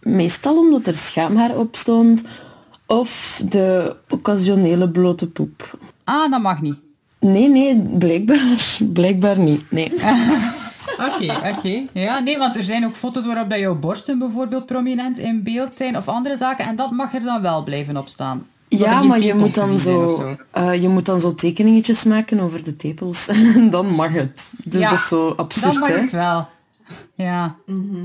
meestal 0.00 0.58
omdat 0.58 0.86
er 0.86 0.94
schaamhaar 0.94 1.56
op 1.56 1.76
stond. 1.76 2.22
Of 2.86 3.42
de 3.48 3.96
occasionele 4.08 4.90
blote 4.90 5.30
poep. 5.30 5.78
Ah, 6.04 6.30
dat 6.30 6.40
mag 6.40 6.60
niet. 6.60 6.78
Nee, 7.20 7.48
nee, 7.48 7.78
blijkbaar, 7.98 8.76
blijkbaar 8.92 9.38
niet. 9.38 9.70
Nee. 9.70 9.92
Oké, 11.12 11.56
oké. 11.56 11.82
Ja, 11.92 12.18
nee, 12.18 12.38
want 12.38 12.56
er 12.56 12.62
zijn 12.62 12.84
ook 12.84 12.96
foto's 12.96 13.26
waarop 13.26 13.50
dat 13.50 13.58
jouw 13.58 13.74
borsten 13.74 14.18
bijvoorbeeld 14.18 14.66
prominent 14.66 15.18
in 15.18 15.42
beeld 15.42 15.74
zijn 15.74 15.96
of 15.96 16.08
andere 16.08 16.36
zaken. 16.36 16.64
En 16.64 16.76
dat 16.76 16.90
mag 16.90 17.14
er 17.14 17.22
dan 17.22 17.42
wel 17.42 17.62
blijven 17.62 17.96
op 17.96 18.08
staan. 18.08 18.46
Ja, 18.78 19.02
maar 19.02 19.20
je 19.20 19.34
moet, 19.34 19.54
dan 19.54 19.72
of 19.72 19.80
zo, 19.80 20.36
eh, 20.50 20.82
je 20.82 20.88
moet 20.88 21.06
dan 21.06 21.20
zo 21.20 21.34
tekeningetjes 21.34 22.04
maken 22.04 22.40
over 22.40 22.64
de 22.64 22.76
tepels. 22.76 23.28
En 23.54 23.70
dan 23.70 23.86
mag 23.86 24.12
het. 24.12 24.50
Dus 24.64 24.80
Ja, 24.80 24.88
dat 24.90 24.98
is 24.98 25.08
zo 25.08 25.28
Dan 25.28 25.36
absurd, 25.36 25.74
mag 25.78 25.88
hè? 25.88 25.94
het 25.98 26.10
wel. 26.10 26.48
Ja. 27.16 27.54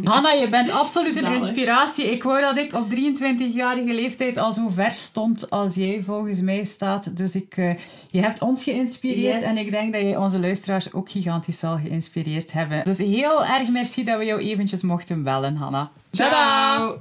Hanna, 0.03 0.31
je 0.31 0.47
bent 0.49 0.71
absoluut 0.71 1.15
een 1.15 1.33
inspiratie. 1.33 2.11
Ik 2.11 2.23
wou 2.23 2.41
dat 2.41 2.57
ik 2.57 2.73
op 2.73 2.89
23-jarige 2.89 3.93
leeftijd 3.93 4.37
al 4.37 4.51
zo 4.51 4.67
ver 4.69 4.91
stond 4.91 5.49
als 5.49 5.75
jij 5.75 6.01
volgens 6.03 6.41
mij 6.41 6.63
staat. 6.63 7.17
Dus 7.17 7.35
ik, 7.35 7.53
eh, 7.57 7.71
je 8.09 8.21
hebt 8.21 8.41
ons 8.41 8.63
geïnspireerd 8.63 9.35
Yes. 9.41 9.43
en 9.43 9.57
ik 9.57 9.71
denk 9.71 9.93
dat 9.93 10.01
je 10.01 10.19
onze 10.19 10.39
luisteraars 10.39 10.93
ook 10.93 11.09
gigantisch 11.09 11.59
zal 11.59 11.77
geïnspireerd 11.77 12.51
hebben. 12.51 12.83
Dus 12.83 12.97
heel 12.97 13.45
erg 13.45 13.69
merci 13.69 14.03
dat 14.03 14.17
we 14.17 14.25
jou 14.25 14.39
eventjes 14.41 14.81
mochten 14.81 15.23
bellen, 15.23 15.55
Hanna. 15.55 15.91
Ciao! 16.11 16.95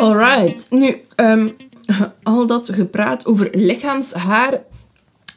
Alright, 0.00 0.66
nu, 0.70 1.02
ehm, 1.14 1.48
al 2.22 2.46
dat 2.46 2.68
gepraat 2.72 3.26
over 3.26 3.48
lichaamshaar, 3.52 4.62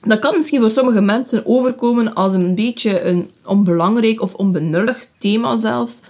dat 0.01 0.19
kan 0.19 0.35
misschien 0.35 0.61
voor 0.61 0.71
sommige 0.71 1.01
mensen 1.01 1.45
overkomen 1.45 2.13
als 2.13 2.33
een 2.33 2.55
beetje 2.55 3.01
een 3.01 3.31
onbelangrijk 3.45 4.21
of 4.21 4.33
onbenullig 4.33 5.07
thema 5.17 5.55
zelfs. 5.55 6.01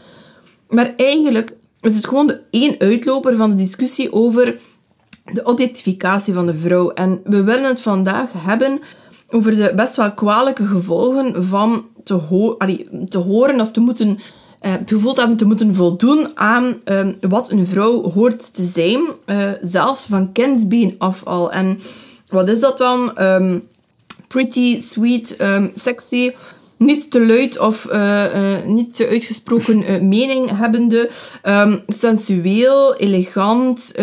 Maar 0.69 0.93
eigenlijk 0.95 1.55
is 1.81 1.95
het 1.95 2.07
gewoon 2.07 2.27
de 2.27 2.41
één 2.49 2.75
uitloper 2.79 3.35
van 3.35 3.49
de 3.49 3.55
discussie 3.55 4.13
over 4.13 4.59
de 5.33 5.43
objectificatie 5.43 6.33
van 6.33 6.45
de 6.45 6.57
vrouw. 6.57 6.89
En 6.89 7.21
we 7.23 7.43
willen 7.43 7.69
het 7.69 7.81
vandaag 7.81 8.31
hebben 8.35 8.79
over 9.29 9.55
de 9.55 9.73
best 9.75 9.95
wel 9.95 10.13
kwalijke 10.13 10.65
gevolgen 10.65 11.45
van 11.45 11.85
te, 12.03 12.15
te 13.09 13.17
horen 13.17 13.62
of 13.62 13.71
te 13.71 13.79
moeten, 13.79 14.19
eh, 14.59 14.71
het 14.71 14.89
gevoel 14.89 15.15
hebben 15.15 15.37
te 15.37 15.45
moeten 15.45 15.75
voldoen 15.75 16.27
aan 16.33 16.75
eh, 16.83 17.07
wat 17.21 17.51
een 17.51 17.67
vrouw 17.67 18.11
hoort 18.11 18.53
te 18.53 18.63
zijn, 18.63 19.01
eh, 19.25 19.49
zelfs 19.61 20.05
van 20.05 20.31
kindsbeen 20.31 20.95
af 20.97 21.23
al. 21.23 21.51
En 21.51 21.79
wat 22.29 22.49
is 22.49 22.59
dat 22.59 22.77
dan? 22.77 23.17
Ehm, 23.17 23.59
pretty, 24.27 24.81
sweet, 24.81 25.35
ehm, 25.35 25.67
sexy, 25.75 26.31
niet 26.77 27.11
te 27.11 27.25
luid 27.25 27.59
of 27.59 27.85
eh, 27.85 28.65
niet 28.65 28.95
te 28.95 29.07
uitgesproken 29.07 30.07
mening 30.07 30.57
hebbende, 30.57 31.09
ehm, 31.41 31.77
sensueel, 31.87 32.95
elegant, 32.95 33.93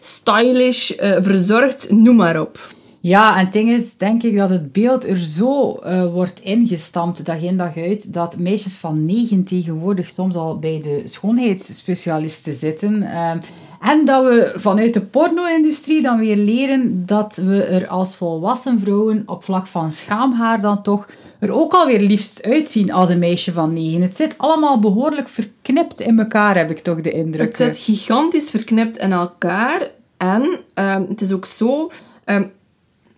stylish, 0.00 0.90
verzorgd, 1.20 1.90
noem 1.90 2.16
maar 2.16 2.40
op. 2.40 2.58
Ja, 3.00 3.38
en 3.38 3.44
het 3.44 3.52
ding 3.52 3.70
is, 3.70 3.96
denk 3.96 4.22
ik, 4.22 4.36
dat 4.36 4.50
het 4.50 4.72
beeld 4.72 5.06
er 5.06 5.18
zo 5.18 5.74
eh, 5.74 6.12
wordt 6.12 6.40
ingestampt, 6.40 7.24
dag 7.26 7.42
in 7.42 7.56
dag 7.56 7.76
uit, 7.76 8.12
dat 8.12 8.38
meisjes 8.38 8.74
van 8.74 9.04
9 9.04 9.44
tegenwoordig 9.44 10.10
soms 10.10 10.36
al 10.36 10.58
bij 10.58 10.80
de 10.82 11.02
schoonheidsspecialisten 11.04 12.52
zitten. 12.54 13.02
Ehm, 13.02 13.38
en 13.80 14.04
dat 14.04 14.24
we 14.24 14.52
vanuit 14.56 14.94
de 14.94 15.00
porno-industrie 15.00 16.02
dan 16.02 16.18
weer 16.18 16.36
leren 16.36 17.06
dat 17.06 17.36
we 17.36 17.62
er 17.62 17.88
als 17.88 18.16
volwassen 18.16 18.80
vrouwen 18.80 19.22
op 19.26 19.44
vlak 19.44 19.66
van 19.66 19.92
schaamhaar 19.92 20.60
dan 20.60 20.82
toch 20.82 21.08
er 21.38 21.52
ook 21.52 21.72
alweer 21.72 22.00
liefst 22.00 22.42
uitzien 22.42 22.92
als 22.92 23.08
een 23.08 23.18
meisje 23.18 23.52
van 23.52 23.72
9. 23.72 24.02
Het 24.02 24.16
zit 24.16 24.34
allemaal 24.36 24.78
behoorlijk 24.78 25.28
verknipt 25.28 26.00
in 26.00 26.18
elkaar, 26.18 26.56
heb 26.56 26.70
ik 26.70 26.78
toch 26.78 27.00
de 27.00 27.10
indruk. 27.10 27.46
Het 27.46 27.56
zit 27.56 27.78
gigantisch 27.78 28.50
verknipt 28.50 28.96
in 28.96 29.12
elkaar. 29.12 29.90
En 30.16 30.58
ehm, 30.74 31.02
het 31.08 31.20
is 31.20 31.32
ook 31.32 31.46
zo 31.46 31.90
ehm, 32.24 32.44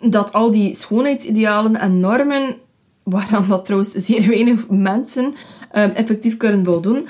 dat 0.01 0.33
al 0.33 0.51
die 0.51 0.75
schoonheidsidealen 0.75 1.77
en 1.77 2.01
normen, 2.01 2.55
waaraan 3.03 3.49
dat 3.49 3.65
trouwens 3.65 3.93
zeer 3.93 4.29
weinig 4.29 4.69
mensen 4.69 5.35
ehm, 5.71 5.91
effectief 5.91 6.37
kunnen 6.37 6.65
voldoen, 6.65 7.09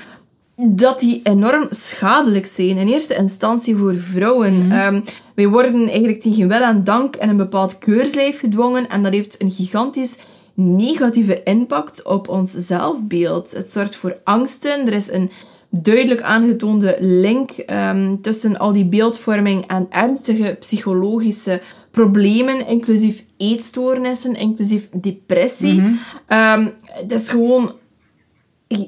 dat 0.56 1.00
die 1.00 1.20
enorm 1.22 1.66
schadelijk 1.70 2.46
zijn. 2.46 2.76
In 2.76 2.88
eerste 2.88 3.14
instantie 3.14 3.76
voor 3.76 3.94
vrouwen. 3.96 4.72
Ehm, 4.72 5.00
Wij 5.34 5.48
worden 5.48 5.88
eigenlijk 5.88 6.20
tegen 6.20 6.48
wel 6.48 6.62
en 6.62 6.84
dank 6.84 7.16
in 7.16 7.28
een 7.28 7.36
bepaald 7.36 7.78
keurslijf 7.78 8.38
gedwongen 8.38 8.88
en 8.88 9.02
dat 9.02 9.12
heeft 9.12 9.42
een 9.42 9.50
gigantisch 9.50 10.18
negatieve 10.54 11.42
impact 11.42 12.02
op 12.02 12.28
ons 12.28 12.50
zelfbeeld. 12.52 13.52
Het 13.52 13.72
zorgt 13.72 13.96
voor 13.96 14.16
angsten. 14.24 14.86
Er 14.86 14.92
is 14.92 15.10
een 15.10 15.30
duidelijk 15.70 16.22
aangetoonde 16.22 16.96
link 17.00 17.50
ehm, 17.50 18.16
tussen 18.22 18.58
al 18.58 18.72
die 18.72 18.84
beeldvorming 18.84 19.66
en 19.66 19.86
ernstige 19.90 20.56
psychologische 20.60 21.60
problemen, 21.90 22.66
inclusief 22.66 23.24
eetstoornissen, 23.36 24.34
inclusief 24.34 24.88
depressie. 24.92 25.82
Ehm, 26.26 26.68
het 26.82 27.12
is 27.12 27.30
gewoon 27.30 27.72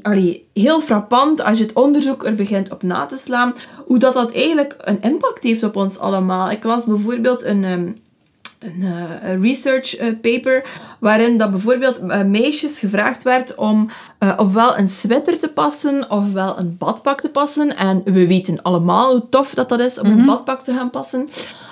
allee, 0.02 0.48
heel 0.52 0.80
frappant 0.80 1.42
als 1.42 1.58
je 1.58 1.64
het 1.64 1.74
onderzoek 1.74 2.24
er 2.24 2.34
begint 2.34 2.70
op 2.70 2.82
na 2.82 3.06
te 3.06 3.16
slaan, 3.16 3.54
hoe 3.86 3.98
dat, 3.98 4.14
dat 4.14 4.32
eigenlijk 4.32 4.76
een 4.78 5.02
impact 5.02 5.42
heeft 5.42 5.62
op 5.62 5.76
ons 5.76 5.98
allemaal. 5.98 6.50
Ik 6.50 6.64
las 6.64 6.84
bijvoorbeeld 6.84 7.42
een... 7.42 7.64
ehm, 7.64 7.90
een 8.62 8.82
eh, 8.82 9.40
research 9.40 9.96
eh, 9.96 10.12
paper 10.20 10.64
waarin 10.98 11.38
dat 11.38 11.50
bijvoorbeeld 11.50 11.98
eh, 11.98 12.22
meisjes 12.22 12.78
gevraagd 12.78 13.22
werd 13.22 13.54
om 13.54 13.88
ofwel 14.36 14.78
een 14.78 14.88
sweater 14.88 15.38
te 15.38 15.48
passen 15.48 16.10
ofwel 16.10 16.58
een 16.58 16.76
badpak 16.78 17.20
te 17.20 17.30
passen. 17.30 17.76
En 17.76 18.02
we 18.04 18.26
weten 18.26 18.62
allemaal 18.62 19.10
hoe 19.12 19.28
tof 19.28 19.54
dat, 19.54 19.68
dat 19.68 19.80
is 19.80 19.98
om 19.98 20.10
een 20.10 20.24
badpak 20.24 20.62
te 20.62 20.72
gaan 20.72 20.90
passen. 20.90 21.28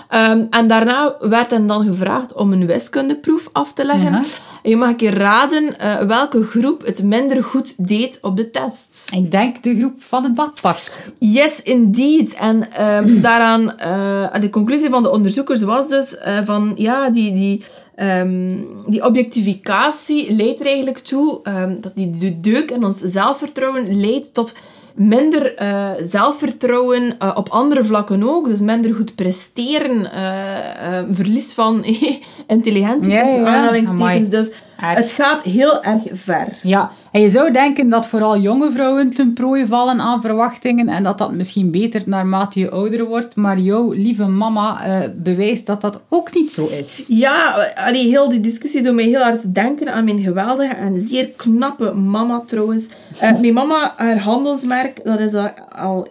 Ehm, 0.08 0.46
en 0.50 0.68
daarna 0.68 1.16
werd 1.20 1.50
hen 1.50 1.66
dan 1.66 1.84
gevraagd 1.84 2.34
om 2.34 2.52
een 2.52 2.66
wiskundeproef 2.66 3.48
af 3.52 3.72
te 3.72 3.84
leggen. 3.84 4.12
Ja. 4.12 4.22
En 4.62 4.70
je 4.70 4.76
mag 4.76 4.88
een 4.88 4.96
keer 4.96 5.14
raden 5.14 5.78
eh, 5.78 6.02
welke 6.06 6.44
groep 6.44 6.86
het 6.86 7.02
minder 7.02 7.44
goed 7.44 7.88
deed 7.88 8.18
op 8.22 8.36
de 8.36 8.50
tests. 8.50 9.10
Ik 9.10 9.30
denk 9.30 9.62
de 9.62 9.76
groep 9.76 9.94
van 9.98 10.24
het 10.24 10.34
badpak. 10.34 10.78
Yes, 11.18 11.62
indeed. 11.62 12.34
En 12.34 12.72
ehm, 12.72 13.20
daaraan, 13.26 13.78
eh, 13.78 14.40
de 14.40 14.50
conclusie 14.50 14.90
van 14.90 15.02
de 15.02 15.10
onderzoekers 15.10 15.62
was 15.62 15.88
dus 15.88 16.18
eh, 16.18 16.38
van, 16.44 16.72
ja, 16.76 17.10
die, 17.10 17.32
die, 17.32 17.64
ehm, 17.94 18.56
die 18.86 19.04
objectificatie 19.04 20.34
leidt 20.34 20.60
er 20.60 20.66
eigenlijk 20.66 20.98
toe, 20.98 21.40
ehm, 21.42 21.80
dat 21.80 21.92
die 21.94 22.10
de 22.10 22.40
deuk 22.40 22.70
in 22.70 22.84
ons 22.84 22.98
zelfvertrouwen 22.98 24.00
leidt 24.00 24.34
tot 24.34 24.54
minder 24.94 25.54
eh, 25.54 25.90
zelfvertrouwen 26.08 27.18
eh, 27.18 27.30
op 27.34 27.48
andere 27.48 27.84
vlakken 27.84 28.22
ook. 28.22 28.48
Dus 28.48 28.60
minder 28.60 28.94
goed 28.94 29.14
presteren, 29.14 30.12
eh, 30.12 30.98
verlies 31.12 31.52
van 31.52 31.84
intelligentie, 32.46 33.12
Ja, 33.12 33.20
tussen 33.22 33.40
ja, 33.40 33.46
aanhalingstekens. 33.46 34.00
amai. 34.02 34.28
Dus 34.28 34.48
Erg. 34.80 34.96
het 34.98 35.10
gaat 35.10 35.42
heel 35.42 35.82
erg 35.82 36.02
ver. 36.12 36.46
Ja, 36.62 36.90
en 37.12 37.20
je 37.20 37.28
zou 37.28 37.52
denken 37.52 37.88
dat 37.88 38.06
vooral 38.06 38.38
jonge 38.38 38.70
vrouwen 38.72 39.14
ten 39.14 39.32
prooi 39.32 39.66
vallen 39.66 40.00
aan 40.00 40.20
verwachtingen 40.20 40.88
en 40.88 41.02
dat 41.02 41.18
dat 41.18 41.32
misschien 41.32 41.70
beter 41.70 42.02
naarmate 42.06 42.58
je 42.58 42.70
ouder 42.70 43.04
wordt, 43.04 43.36
maar 43.36 43.58
jouw 43.58 43.92
lieve 43.92 44.26
mama 44.26 44.84
eh, 44.84 45.08
bewijst 45.16 45.66
dat 45.66 45.80
dat 45.80 46.02
ook 46.08 46.34
niet 46.34 46.52
zo 46.52 46.66
is. 46.66 47.04
Ja, 47.08 47.68
allee, 47.74 48.08
heel 48.08 48.28
die 48.28 48.40
discussie 48.40 48.82
doet 48.82 48.94
mij 48.94 49.04
heel 49.04 49.22
hard 49.22 49.54
denken 49.54 49.92
aan 49.92 50.04
mijn 50.04 50.20
geweldige 50.20 50.74
en 50.74 51.08
zeer 51.08 51.28
knappe 51.36 51.92
mama 51.92 52.42
trouwens. 52.46 52.84
Eh, 53.18 53.40
mijn 53.40 53.54
mama, 53.54 53.94
haar 53.96 54.18
handelsmerk, 54.18 55.04
dat 55.04 55.20
is 55.20 55.34
al 55.76 56.08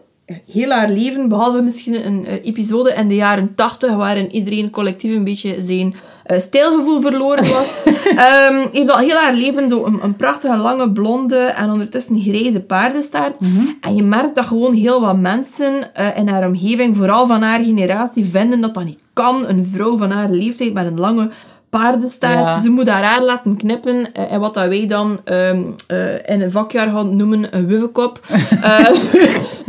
heel 0.51 0.69
haar 0.69 0.89
leven, 0.89 1.29
behalve 1.29 1.61
misschien 1.61 2.05
een 2.05 2.25
eh, 2.25 2.33
episode 2.43 2.93
in 2.93 3.07
de 3.07 3.15
jaren 3.15 3.55
80 3.55 3.95
waarin 3.95 4.31
iedereen 4.31 4.69
collectief 4.69 5.15
een 5.15 5.23
beetje 5.23 5.61
zijn 5.61 5.93
eh, 6.23 6.39
stijlgevoel 6.39 7.01
verloren 7.01 7.49
was, 7.49 7.83
ehm, 8.15 8.67
heeft 8.71 8.89
al 8.89 8.97
heel 8.97 9.17
haar 9.17 9.33
leven 9.33 9.69
zo 9.69 9.85
een, 9.85 9.99
een 10.03 10.15
prachtige 10.15 10.57
lange 10.57 10.91
blonde 10.91 11.37
en 11.37 11.71
ondertussen 11.71 12.19
grijze 12.19 12.61
paardenstaart. 12.61 13.37
En 13.81 13.95
je 13.95 14.03
merkt 14.03 14.35
dat 14.35 14.45
gewoon 14.45 14.73
heel 14.73 15.01
wat 15.01 15.17
mensen 15.17 15.95
eh, 15.95 16.17
in 16.17 16.27
haar 16.27 16.47
omgeving, 16.47 16.97
vooral 16.97 17.27
van 17.27 17.41
haar 17.41 17.63
generatie, 17.63 18.25
vinden 18.25 18.61
dat 18.61 18.73
dat 18.73 18.85
niet 18.85 19.03
kan. 19.13 19.47
Een 19.47 19.69
vrouw 19.73 19.97
van 19.97 20.11
haar 20.11 20.29
leeftijd 20.29 20.73
met 20.73 20.85
een 20.85 20.99
lange 20.99 21.29
paardenstaart. 21.69 22.39
Ja. 22.39 22.62
Ze 22.62 22.69
moet 22.69 22.89
haar 22.89 23.03
haar 23.03 23.23
laten 23.23 23.58
knippen. 23.58 24.13
eh, 24.13 24.32
en 24.32 24.39
wat 24.39 24.53
dat 24.53 24.67
wij 24.67 24.88
dan 24.88 25.19
ehm, 25.23 25.62
eh, 25.88 26.13
in 26.25 26.41
een 26.41 26.51
vakjaar 26.51 26.88
gaan 26.91 27.15
noemen 27.15 27.47
een 27.55 27.67
wuvenkop. 27.67 28.19
Eh, 28.62 28.86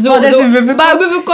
zo, 0.02 0.08
Wat 0.14 0.22
is 0.22 0.30
zo- 0.30 0.40
een 0.40 0.50
wuvenkop? 0.50 0.76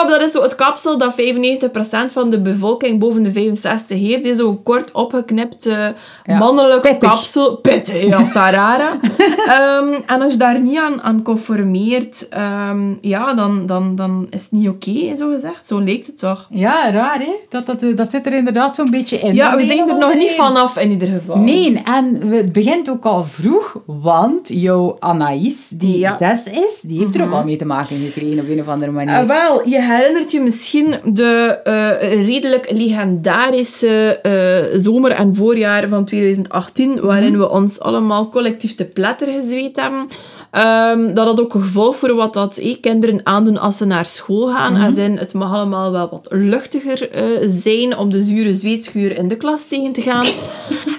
Maar 0.02 0.06
dat 0.08 0.20
is 0.20 0.32
zo 0.32 0.42
het 0.42 0.54
kapsel 0.54 0.98
dat 0.98 1.14
95% 1.14 2.12
van 2.12 2.30
de 2.30 2.40
bevolking 2.40 2.98
boven 2.98 3.22
de 3.22 3.32
65 3.32 3.98
heeft. 3.98 4.24
Is 4.24 4.38
zo'n 4.38 4.62
kort 4.62 4.92
opgeknipt 4.92 5.66
eh, 5.66 5.86
Ja. 6.24 6.38
mannelijk 6.38 6.80
Pittig. 6.80 7.08
kapsel. 7.10 7.56
Pittig, 7.56 8.06
ja, 8.06 8.30
tarara. 8.32 8.98
Ehm, 9.46 10.00
en 10.06 10.22
als 10.22 10.32
je 10.32 10.38
daar 10.38 10.60
niet 10.60 10.78
aan, 10.78 11.02
aan 11.02 11.22
conformeert, 11.22 12.28
ehm, 12.28 12.94
ja, 13.00 13.34
dan, 13.34 13.66
dan, 13.66 13.96
dan 13.96 14.26
is 14.30 14.42
het 14.42 14.50
niet 14.52 14.68
oké, 14.68 15.16
zo 15.16 15.30
gezegd. 15.34 15.66
Zo 15.66 15.78
leek 15.78 16.06
het 16.06 16.18
toch. 16.18 16.46
Ja, 16.50 16.90
raar 16.90 17.18
hè? 17.18 17.32
Dat, 17.48 17.66
dat, 17.66 17.78
dat 17.96 18.10
zit 18.10 18.26
er 18.26 18.32
inderdaad 18.32 18.74
zo'n 18.74 18.90
beetje 18.90 19.18
in. 19.18 19.34
Ja, 19.34 19.56
we 19.56 19.66
zijn 19.66 19.88
er 19.88 19.98
nog 19.98 20.14
niet 20.14 20.26
mee? 20.26 20.34
Vanaf 20.56 20.76
in 20.78 20.90
ieder 20.90 21.08
geval. 21.08 21.36
Nee, 21.38 21.82
en 21.84 22.28
het 22.30 22.52
begint 22.52 22.90
ook 22.90 23.04
al 23.04 23.24
vroeg, 23.24 23.76
want 23.86 24.48
jouw 24.48 24.96
Anaïs, 24.98 25.68
die 25.68 25.98
Ja. 25.98 26.16
zes 26.16 26.44
is, 26.46 26.80
die 26.80 26.98
heeft 26.98 27.14
er 27.14 27.24
ook 27.24 27.32
al 27.32 27.44
mee 27.44 27.56
te 27.56 27.66
maken 27.66 27.96
gekregen 27.98 28.40
op 28.40 28.48
een 28.48 28.60
of 28.60 28.68
andere 28.68 28.92
manier. 28.92 29.14
Ah, 29.16 29.26
wel, 29.26 29.68
je 29.68 29.82
herinnert 29.82 30.30
je 30.30 30.40
misschien 30.40 30.94
de 31.04 31.58
eh, 31.64 32.24
redelijk 32.26 32.70
legendarische 32.70 34.18
eh, 34.22 34.78
zomer 34.78 35.10
en 35.10 35.34
voorjaar 35.34 35.88
van 35.88 36.04
2018, 36.04 37.00
waarin 37.00 37.38
we 37.38 37.50
ons 37.50 37.80
allemaal 37.80 38.28
collectief 38.28 38.74
te 38.74 38.84
pletter 38.84 39.28
gezweet 39.32 39.76
hebben. 39.80 40.06
Ehm, 40.50 41.14
dat 41.14 41.26
had 41.26 41.40
ook 41.40 41.52
gevolg 41.52 41.96
voor 41.96 42.14
wat 42.14 42.34
dat 42.34 42.56
eh, 42.58 42.76
kinderen 42.80 43.20
aandoen 43.24 43.58
als 43.58 43.76
ze 43.76 43.84
naar 43.84 44.06
school 44.06 44.48
gaan. 44.48 44.76
En 44.76 44.94
zijn, 44.94 45.18
het 45.18 45.32
mag 45.34 45.52
allemaal 45.54 45.92
wel 45.92 46.08
wat 46.10 46.26
luchtiger 46.30 47.10
eh, 47.10 47.24
zijn 47.46 47.96
om 47.98 48.10
de 48.10 48.22
zure 48.22 48.54
zweetschuur 48.54 49.16
in 49.18 49.28
de 49.28 49.36
klas 49.36 49.64
tegen 49.66 49.92
te 49.92 50.00
gaan. 50.02 50.24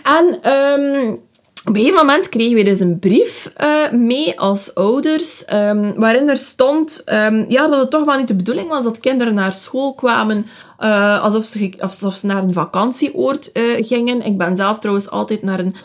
En... 0.03 0.37
ehm, 0.41 1.15
op 1.67 1.75
een 1.75 1.81
gegeven 1.81 2.05
moment 2.05 2.29
kregen 2.29 2.55
we 2.55 2.63
dus 2.63 2.79
een 2.79 2.99
brief 2.99 3.51
eh, 3.55 3.91
mee 3.91 4.39
als 4.39 4.75
ouders, 4.75 5.45
ehm, 5.45 5.93
waarin 5.95 6.29
er 6.29 6.37
stond 6.37 7.01
ehm, 7.05 7.45
ja, 7.47 7.67
dat 7.67 7.79
het 7.79 7.89
toch 7.89 8.03
wel 8.03 8.17
niet 8.17 8.27
de 8.27 8.35
bedoeling 8.35 8.69
was 8.69 8.83
dat 8.83 8.99
kinderen 8.99 9.33
naar 9.33 9.53
school 9.53 9.93
kwamen 9.93 10.45
eh, 10.77 11.23
alsof, 11.23 11.45
ze, 11.45 11.73
alsof 11.79 12.15
ze 12.15 12.25
naar 12.25 12.43
een 12.43 12.53
vakantieoord 12.53 13.51
eh, 13.51 13.63
gingen. 13.85 14.25
Ik 14.25 14.37
ben 14.37 14.55
zelf 14.55 14.79
trouwens 14.79 15.09
altijd 15.09 15.41
naar 15.43 15.59
een 15.59 15.75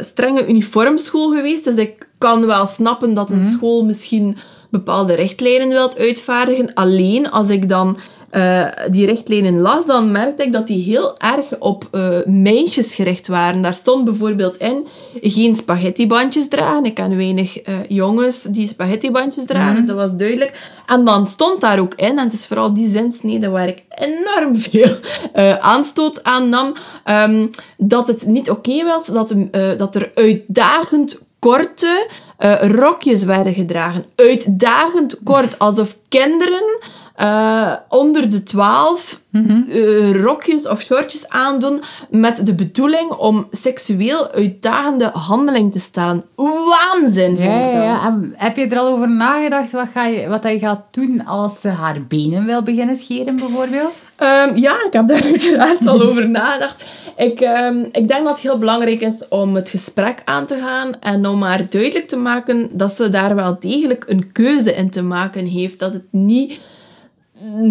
strenge 0.00 0.46
uniformschool 0.46 1.30
geweest, 1.30 1.64
dus 1.64 1.76
ik 1.76 2.08
kan 2.18 2.46
wel 2.46 2.66
snappen 2.66 3.14
dat 3.14 3.30
een 3.30 3.50
school 3.50 3.84
misschien 3.84 4.36
bepaalde 4.78 5.14
richtlijnen 5.14 5.68
wilt 5.68 5.98
uitvaardigen. 5.98 6.74
Alleen 6.74 7.30
als 7.30 7.48
ik 7.48 7.68
dan 7.68 7.96
eh, 8.34 8.66
die 8.90 9.06
richtlijnen 9.06 9.60
las, 9.60 9.86
dan 9.86 10.12
merkte 10.12 10.42
ik 10.42 10.52
dat 10.52 10.66
die 10.66 10.82
heel 10.82 11.18
erg 11.18 11.58
op 11.58 11.88
eh, 11.90 12.18
meisjes 12.24 12.94
gericht 12.94 13.26
waren. 13.26 13.62
Daar 13.62 13.74
stond 13.74 14.04
bijvoorbeeld 14.04 14.56
in, 14.56 14.86
geen 15.20 15.56
spaghettibandjes 15.56 16.48
dragen. 16.48 16.84
Ik 16.84 16.94
ken 16.94 17.16
weinig 17.16 17.60
eh, 17.60 17.74
jongens 17.88 18.42
die 18.42 18.68
spaghettibandjes 18.68 19.44
dragen, 19.44 19.76
dus 19.76 19.86
dat 19.86 19.96
was 19.96 20.16
duidelijk. 20.16 20.82
En 20.86 21.04
dan 21.04 21.26
stond 21.28 21.60
daar 21.60 21.78
ook 21.78 21.94
in, 21.94 22.18
en 22.18 22.24
het 22.24 22.32
is 22.32 22.46
vooral 22.46 22.72
die 22.72 22.90
zinsnede 22.90 23.48
waar 23.48 23.68
ik 23.68 23.82
enorm 23.88 24.56
veel 24.70 24.96
aanstoot 25.60 26.24
aan 26.24 26.48
nam, 26.48 26.72
ehm, 27.04 27.46
dat 27.76 28.06
het 28.06 28.26
niet 28.26 28.50
oké 28.50 28.84
was 28.84 29.06
dat, 29.06 29.34
dat 29.78 29.94
er 29.94 30.10
uitdagend 30.14 31.18
korte 31.44 32.06
eh, 32.38 32.70
rokjes 32.70 33.24
werden 33.24 33.54
gedragen. 33.54 34.04
Uitdagend 34.16 35.18
kort, 35.24 35.58
alsof 35.58 35.96
kinderen 36.08 36.78
eh, 37.14 37.72
onder 37.88 38.30
de 38.30 38.42
12 38.42 39.20
eh, 39.32 40.22
rokjes 40.22 40.68
of 40.68 40.80
shortjes 40.80 41.28
aandoen 41.28 41.82
met 42.10 42.46
de 42.46 42.54
bedoeling 42.54 43.10
om 43.10 43.46
seksueel 43.50 44.30
uitdagende 44.30 45.10
handeling 45.12 45.72
te 45.72 45.80
stellen. 45.80 46.24
Waanzin, 46.34 47.36
Ja, 47.36 47.58
ja, 47.58 47.82
ja. 47.82 48.06
En 48.06 48.34
heb 48.36 48.56
je 48.56 48.66
er 48.66 48.78
al 48.78 48.86
over 48.86 49.10
nagedacht 49.10 49.70
wat, 49.70 49.88
ga 49.92 50.06
je, 50.06 50.28
wat 50.28 50.42
je 50.42 50.58
gaat 50.58 50.84
doen 50.90 51.26
als 51.26 51.60
ze 51.60 51.68
haar 51.68 52.02
benen 52.08 52.44
wil 52.44 52.62
beginnen 52.62 52.96
scheren, 52.96 53.36
bijvoorbeeld? 53.36 53.92
Ehm, 54.16 54.56
ja, 54.56 54.84
ik 54.86 54.92
heb 54.92 55.08
daar 55.08 55.22
uiteraard 55.32 55.86
al 55.86 56.02
over 56.02 56.28
nagedacht. 56.28 56.84
Ik, 57.16 57.40
ehm, 57.40 57.78
ik 57.78 58.08
denk 58.08 58.24
dat 58.24 58.28
het 58.28 58.40
heel 58.40 58.58
belangrijk 58.58 59.00
is 59.00 59.28
om 59.28 59.54
het 59.54 59.68
gesprek 59.68 60.22
aan 60.24 60.46
te 60.46 60.58
gaan 60.60 61.00
en 61.00 61.26
om 61.26 61.42
haar 61.42 61.66
duidelijk 61.68 62.08
te 62.08 62.16
maken 62.16 62.68
dat 62.72 62.96
ze 62.96 63.10
daar 63.10 63.34
wel 63.34 63.56
degelijk 63.60 64.04
een 64.08 64.32
keuze 64.32 64.74
in 64.74 64.90
te 64.90 65.02
maken 65.02 65.46
heeft. 65.46 65.78
Dat 65.78 65.92
het 65.92 66.06
niet 66.10 66.58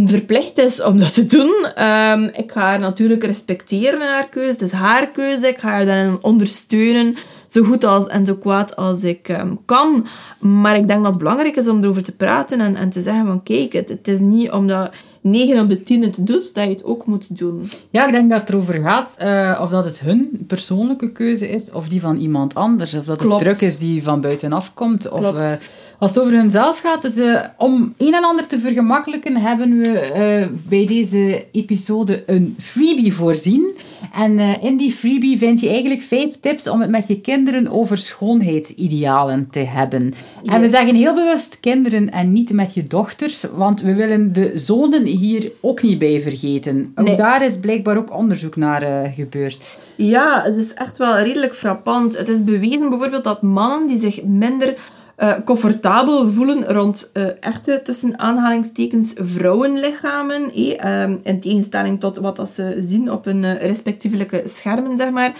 verplicht 0.05 0.57
is 0.57 0.81
om 0.81 0.99
dat 0.99 1.13
te 1.13 1.25
doen. 1.25 1.67
Ehm, 1.75 2.23
ik 2.23 2.51
ga 2.51 2.61
haar 2.61 2.79
natuurlijk 2.79 3.23
respecteren 3.23 4.01
in 4.01 4.07
haar 4.07 4.29
keuze. 4.29 4.51
Het 4.51 4.61
is 4.61 4.71
haar 4.71 5.07
keuze. 5.07 5.47
Ik 5.47 5.59
ga 5.59 5.69
haar 5.69 5.85
daarin 5.85 6.17
ondersteunen, 6.21 7.15
zo 7.53 7.63
goed 7.63 7.83
als 7.83 8.07
en 8.07 8.25
zo 8.25 8.35
kwaad 8.35 8.75
als 8.75 9.03
ik 9.03 9.29
ehm, 9.29 9.55
kan. 9.65 10.07
Maar 10.39 10.75
ik 10.75 10.87
denk 10.87 11.01
dat 11.01 11.09
het 11.09 11.17
belangrijk 11.17 11.55
is 11.55 11.67
om 11.67 11.83
erover 11.83 12.03
te 12.03 12.11
praten 12.11 12.59
en, 12.59 12.75
en 12.75 12.89
te 12.89 13.01
zeggen 13.01 13.25
van 13.25 13.43
kijk, 13.43 13.73
het, 13.73 13.89
het 13.89 14.07
is 14.07 14.19
niet 14.19 14.51
omdat 14.51 14.91
9 15.23 15.59
op 15.59 15.69
de 15.69 15.81
10 15.81 16.03
het 16.03 16.27
doet, 16.27 16.53
dat 16.53 16.63
je 16.63 16.69
het 16.69 16.83
ook 16.83 17.05
moet 17.05 17.37
doen. 17.37 17.69
Ja, 17.89 18.05
ik 18.05 18.11
denk 18.11 18.29
dat 18.29 18.39
het 18.39 18.49
erover 18.49 18.81
gaat 18.81 19.15
uh, 19.21 19.59
of 19.61 19.69
dat 19.69 19.85
het 19.85 19.99
hun 19.99 20.45
persoonlijke 20.47 21.11
keuze 21.11 21.49
is 21.49 21.71
of 21.71 21.87
die 21.87 22.01
van 22.01 22.17
iemand 22.17 22.55
anders. 22.55 22.93
Of 22.93 23.05
dat 23.05 23.21
het 23.21 23.39
druk 23.39 23.61
is 23.61 23.77
die 23.77 24.03
van 24.03 24.21
buitenaf 24.21 24.73
komt. 24.73 25.09
Of, 25.09 25.19
Klopt. 25.19 25.37
uh, 25.37 25.51
als 25.99 26.15
het 26.15 26.19
over 26.19 26.33
hunzelf 26.33 26.79
gaat, 26.79 27.01
dus, 27.01 27.15
uh, 27.15 27.39
om 27.57 27.93
een 27.97 28.13
en 28.13 28.23
ander 28.23 28.47
te 28.47 28.59
vergemakkelijken, 28.59 29.35
hebben 29.35 29.77
we 29.77 30.47
bij 30.67 30.85
deze 30.85 31.45
episode 31.51 32.23
een 32.25 32.55
freebie 32.59 33.13
voorzien. 33.13 33.77
En 34.13 34.39
in 34.39 34.77
die 34.77 34.91
freebie 34.91 35.37
vind 35.37 35.59
je 35.59 35.69
eigenlijk 35.69 36.01
vijf 36.01 36.39
tips 36.39 36.67
om 36.67 36.81
het 36.81 36.89
met 36.89 37.07
je 37.07 37.21
kinderen 37.43 37.71
over 37.71 37.97
schoonheidsidealen 37.97 39.47
te 39.51 39.59
hebben. 39.59 40.13
Yes. 40.41 40.53
En 40.53 40.61
we 40.61 40.69
zeggen 40.69 40.95
heel 40.95 41.13
bewust 41.13 41.59
kinderen 41.59 42.11
en 42.11 42.31
niet 42.31 42.51
met 42.53 42.73
je 42.73 42.87
dochters, 42.87 43.45
want 43.55 43.81
we 43.81 43.93
willen 43.93 44.33
de 44.33 44.51
zonen 44.55 45.05
hier 45.05 45.51
ook 45.61 45.81
niet 45.81 45.99
bij 45.99 46.21
vergeten. 46.21 46.91
Ook 46.95 47.07
Nee. 47.07 47.15
daar 47.15 47.45
is 47.45 47.57
blijkbaar 47.59 47.97
ook 47.97 48.13
onderzoek 48.13 48.55
naar 48.55 48.83
uh, 48.83 49.13
gebeurd. 49.15 49.77
Ja, 49.95 50.41
het 50.43 50.57
is 50.57 50.73
echt 50.73 50.97
wel 50.97 51.17
redelijk 51.17 51.55
frappant. 51.55 52.17
Het 52.17 52.29
is 52.29 52.43
bewezen 52.43 52.89
bijvoorbeeld 52.89 53.23
dat 53.23 53.41
mannen 53.41 53.87
die 53.87 53.99
zich 53.99 54.23
minder 54.23 54.75
uh, 55.17 55.33
comfortabel 55.45 56.31
voelen 56.31 56.65
rond 56.65 57.09
uh, 57.13 57.23
echte, 57.39 57.81
tussen 57.83 58.19
aanhalingstekens, 58.19 59.11
vrouwenlichamen, 59.15 60.51
eh, 60.53 61.01
um, 61.01 61.19
in 61.23 61.39
tegenstelling 61.39 61.99
tot 61.99 62.17
wat 62.17 62.35
dat 62.35 62.49
ze 62.49 62.75
zien 62.79 63.11
op 63.11 63.25
hun 63.25 63.57
respectievelijke 63.57 64.41
schermen, 64.45 64.97
zeg 64.97 65.11
maar, 65.11 65.33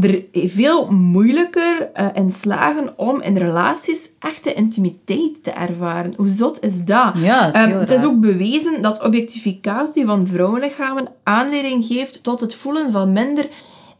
er 0.00 0.24
veel 0.32 0.90
moeilijker 0.90 1.90
uh, 1.94 2.06
in 2.12 2.32
slagen 2.32 2.98
om 2.98 3.20
in 3.20 3.36
relaties 3.36 4.10
echte 4.18 4.54
intimiteit 4.54 5.42
te 5.42 5.50
ervaren. 5.50 6.14
Hoe 6.16 6.28
zot 6.28 6.64
is 6.64 6.84
dat? 6.84 7.12
Ja, 7.16 7.50
dat 7.50 7.54
is 7.54 7.72
um, 7.72 7.78
het 7.78 7.90
is 7.90 8.04
ook 8.04 8.20
bewezen 8.20 8.82
dat 8.82 9.02
objectificatie 9.02 10.04
van 10.04 10.26
vrouwenlichamen 10.26 11.08
aanleiding 11.22 11.84
geeft 11.84 12.22
tot 12.22 12.40
het 12.40 12.54
voelen 12.54 12.92
van 12.92 13.12
minder 13.12 13.48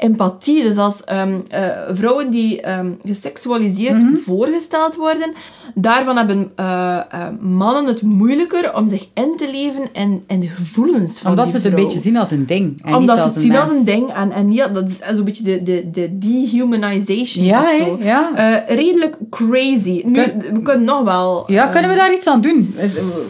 empathie. 0.05 0.62
Dus 0.62 0.77
als 0.77 1.03
um, 1.12 1.43
uh, 1.55 1.67
vrouwen 1.93 2.31
die 2.31 2.71
um, 2.79 2.99
geseksualiseerd 3.05 3.93
Mhm. 3.95 4.03
mm 4.05 4.12
-hmm. 4.14 4.23
voorgesteld 4.23 4.97
worden, 4.97 5.33
daarvan 5.75 6.17
hebben 6.17 6.53
uh, 6.61 6.67
uh, 7.14 7.25
mannen 7.40 7.87
het 7.87 8.03
moeilijker 8.03 8.75
om 8.77 8.88
zich 8.88 9.07
in 9.14 9.35
te 9.37 9.51
leven 9.51 9.83
in, 9.93 10.23
in 10.27 10.38
de 10.40 10.47
gevoelens 10.49 11.19
van 11.19 11.31
Omdat 11.31 11.45
die 11.45 11.55
ze 11.55 11.61
het 11.61 11.67
vrouw. 11.67 11.79
een 11.79 11.85
beetje 11.87 12.01
zien 12.03 12.17
als 12.17 12.31
een 12.31 12.47
ding. 12.47 12.83
En 12.85 12.95
Omdat 12.95 13.19
ze 13.19 13.25
het 13.25 13.35
zien 13.35 13.55
een 13.55 13.61
als 13.61 13.69
een 13.69 13.85
ding. 13.85 14.12
En, 14.12 14.33
en 14.33 14.53
ja, 14.53 14.69
dat 14.69 14.88
is 14.88 14.99
zo'n 15.17 15.25
beetje 15.25 15.43
de, 15.45 15.62
de, 15.62 15.90
de 15.90 16.19
dehumanization 16.19 17.45
Ja, 17.45 17.62
of 17.62 17.71
zo. 17.79 17.99
ja. 18.01 18.62
Redelijk 18.69 19.17
crazy. 19.31 20.03
Nu, 20.05 20.23
we 20.53 20.61
kunnen 20.62 20.85
nog 20.85 21.03
wel... 21.05 21.45
Ja, 21.47 21.67
kunnen 21.67 21.90
we 21.90 21.97
daar 21.97 22.14
iets 22.14 22.27
aan 22.27 22.40
doen? 22.40 22.75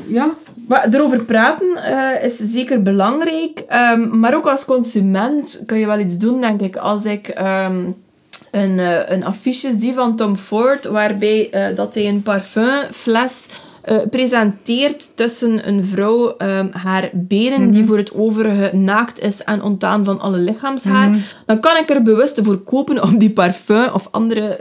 Ja? 0.09 0.29
Maar 0.75 0.89
erover 0.93 1.25
praten 1.25 1.69
uh, 1.77 2.25
is 2.25 2.37
zeker 2.37 2.83
belangrijk. 2.83 3.65
Um, 3.73 4.19
maar 4.19 4.35
ook 4.35 4.47
als 4.47 4.65
consument 4.65 5.63
kun 5.67 5.79
je 5.79 5.87
wel 5.87 5.99
iets 5.99 6.19
doen, 6.19 6.41
denk 6.41 6.61
ik. 6.61 6.77
Als 6.77 7.05
ik 7.05 7.29
um, 7.39 7.95
een, 8.51 8.79
uh, 8.79 9.09
een 9.09 9.25
affiche 9.25 9.75
zie 9.79 9.95
van 9.95 10.17
Tom 10.17 10.37
Ford, 10.37 10.85
waarbij 10.85 11.49
uh, 11.53 11.77
dat 11.77 11.95
hij 11.95 12.09
een 12.09 12.23
parfumfles 12.23 13.47
presenteert 14.11 15.17
tussen 15.17 15.69
een 15.69 15.85
vrouw 15.85 16.35
um, 16.39 16.71
haar 16.73 17.11
benen, 17.13 17.59
mm 17.59 17.63
-hmm. 17.63 17.71
die 17.71 17.87
voor 17.87 17.97
het 17.97 18.15
overige 18.15 18.77
naakt 18.77 19.21
is 19.21 19.45
en 19.45 19.63
ontdaan 19.63 20.05
van 20.05 20.21
alle 20.21 20.37
lichaamshaar, 20.39 21.09
mm 21.09 21.13
-hmm. 21.13 21.23
dan 21.47 21.61
kan 21.61 21.77
ik 21.77 21.91
er 21.91 22.03
bewust 22.03 22.41
voor 22.43 22.59
kopen 22.59 23.03
om 23.03 23.19
die 23.19 23.31
parfum 23.31 23.89
of 23.93 24.09
andere 24.11 24.59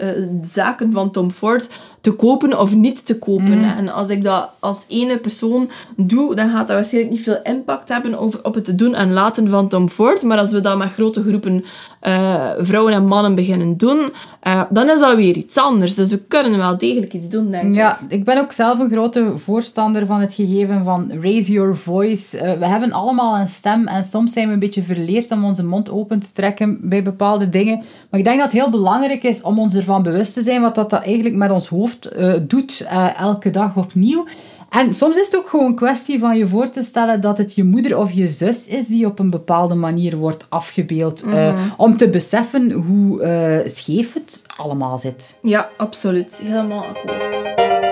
zaken 0.51 0.91
van 0.91 1.11
Tom 1.11 1.31
Ford 1.31 1.69
te 2.03 2.11
kopen 2.11 2.59
of 2.59 2.75
niet 2.75 3.05
te 3.05 3.19
kopen. 3.19 3.57
Mm. 3.57 3.63
En 3.63 3.93
als 3.93 4.09
ik 4.09 4.23
dat 4.23 4.49
als 4.59 4.85
ene 4.87 5.17
persoon 5.17 5.69
doe, 5.95 6.35
dan 6.35 6.49
gaat 6.49 6.67
dat 6.67 6.75
waarschijnlijk 6.75 7.13
niet 7.13 7.23
veel 7.23 7.39
impact 7.43 7.89
hebben 7.89 8.19
over, 8.19 8.39
op 8.43 8.53
het 8.53 8.77
doen 8.77 8.95
en 8.95 9.13
laten 9.13 9.49
van 9.49 9.67
Tom 9.67 9.89
Ford. 9.89 10.21
Maar 10.21 10.37
als 10.37 10.51
we 10.51 10.61
dat 10.61 10.77
met 10.77 10.91
grote 10.91 11.23
groepen 11.23 11.63
uh, 12.07 12.51
vrouwen 12.57 12.93
en 12.93 13.05
mannen 13.05 13.35
beginnen 13.35 13.77
doen, 13.77 13.99
uh, 14.43 14.61
dan 14.69 14.89
is 14.89 14.99
dat 14.99 15.15
weer 15.15 15.35
iets 15.35 15.57
anders. 15.57 15.95
Dus 15.95 16.09
we 16.09 16.17
kunnen 16.17 16.57
wel 16.57 16.77
degelijk 16.77 17.13
iets 17.13 17.29
doen, 17.29 17.51
denk 17.51 17.63
ik. 17.63 17.75
Ja, 17.75 17.99
ik 18.07 18.23
ben 18.23 18.39
ook 18.39 18.51
zelf 18.51 18.79
een 18.79 18.91
grote 18.91 19.33
voorstander 19.37 20.05
van 20.05 20.21
het 20.21 20.33
gegeven 20.33 20.83
van 20.83 21.11
raise 21.21 21.51
your 21.51 21.75
voice. 21.75 22.37
Uh, 22.37 22.53
we 22.53 22.65
hebben 22.65 22.91
allemaal 22.91 23.37
een 23.37 23.47
stem 23.47 23.87
en 23.87 24.03
soms 24.03 24.33
zijn 24.33 24.47
we 24.47 24.53
een 24.53 24.59
beetje 24.59 24.83
verleerd 24.83 25.31
om 25.31 25.45
onze 25.45 25.65
mond 25.65 25.91
open 25.91 26.19
te 26.19 26.31
trekken 26.33 26.77
bij 26.81 27.03
bepaalde 27.03 27.49
dingen. 27.49 27.81
Maar 28.09 28.19
ik 28.19 28.25
denk 28.25 28.37
dat 28.39 28.51
het 28.51 28.61
heel 28.61 28.69
belangrijk 28.69 29.23
is 29.23 29.41
om 29.41 29.59
ons 29.59 29.75
ervan 29.75 30.03
bewust 30.03 30.33
te 30.33 30.41
zijn 30.41 30.61
wat 30.61 30.75
dat, 30.75 30.89
dat 30.89 31.03
eigenlijk 31.03 31.35
met 31.35 31.51
ons 31.51 31.67
hoofd 31.67 31.91
uh, 32.17 32.35
doet 32.41 32.81
uh, 32.81 33.19
elke 33.19 33.49
dag 33.49 33.75
opnieuw. 33.75 34.27
En 34.69 34.93
soms 34.93 35.17
is 35.17 35.25
het 35.25 35.37
ook 35.37 35.49
gewoon 35.49 35.65
een 35.65 35.75
kwestie 35.75 36.19
van 36.19 36.37
je 36.37 36.47
voor 36.47 36.69
te 36.69 36.83
stellen 36.83 37.21
dat 37.21 37.37
het 37.37 37.55
je 37.55 37.63
moeder 37.63 37.97
of 37.97 38.11
je 38.11 38.27
zus 38.27 38.67
is 38.67 38.87
die 38.87 39.05
op 39.05 39.19
een 39.19 39.29
bepaalde 39.29 39.75
manier 39.75 40.17
wordt 40.17 40.45
afgebeeld. 40.49 41.25
Mm. 41.25 41.33
Uh, 41.33 41.61
om 41.77 41.97
te 41.97 42.09
beseffen 42.09 42.71
hoe 42.71 43.63
scheef 43.65 44.13
het 44.13 44.41
allemaal 44.57 44.97
zit. 44.97 45.37
Ja, 45.41 45.69
absoluut. 45.77 46.41
Helemaal 46.43 46.83
akkoord. 46.83 47.82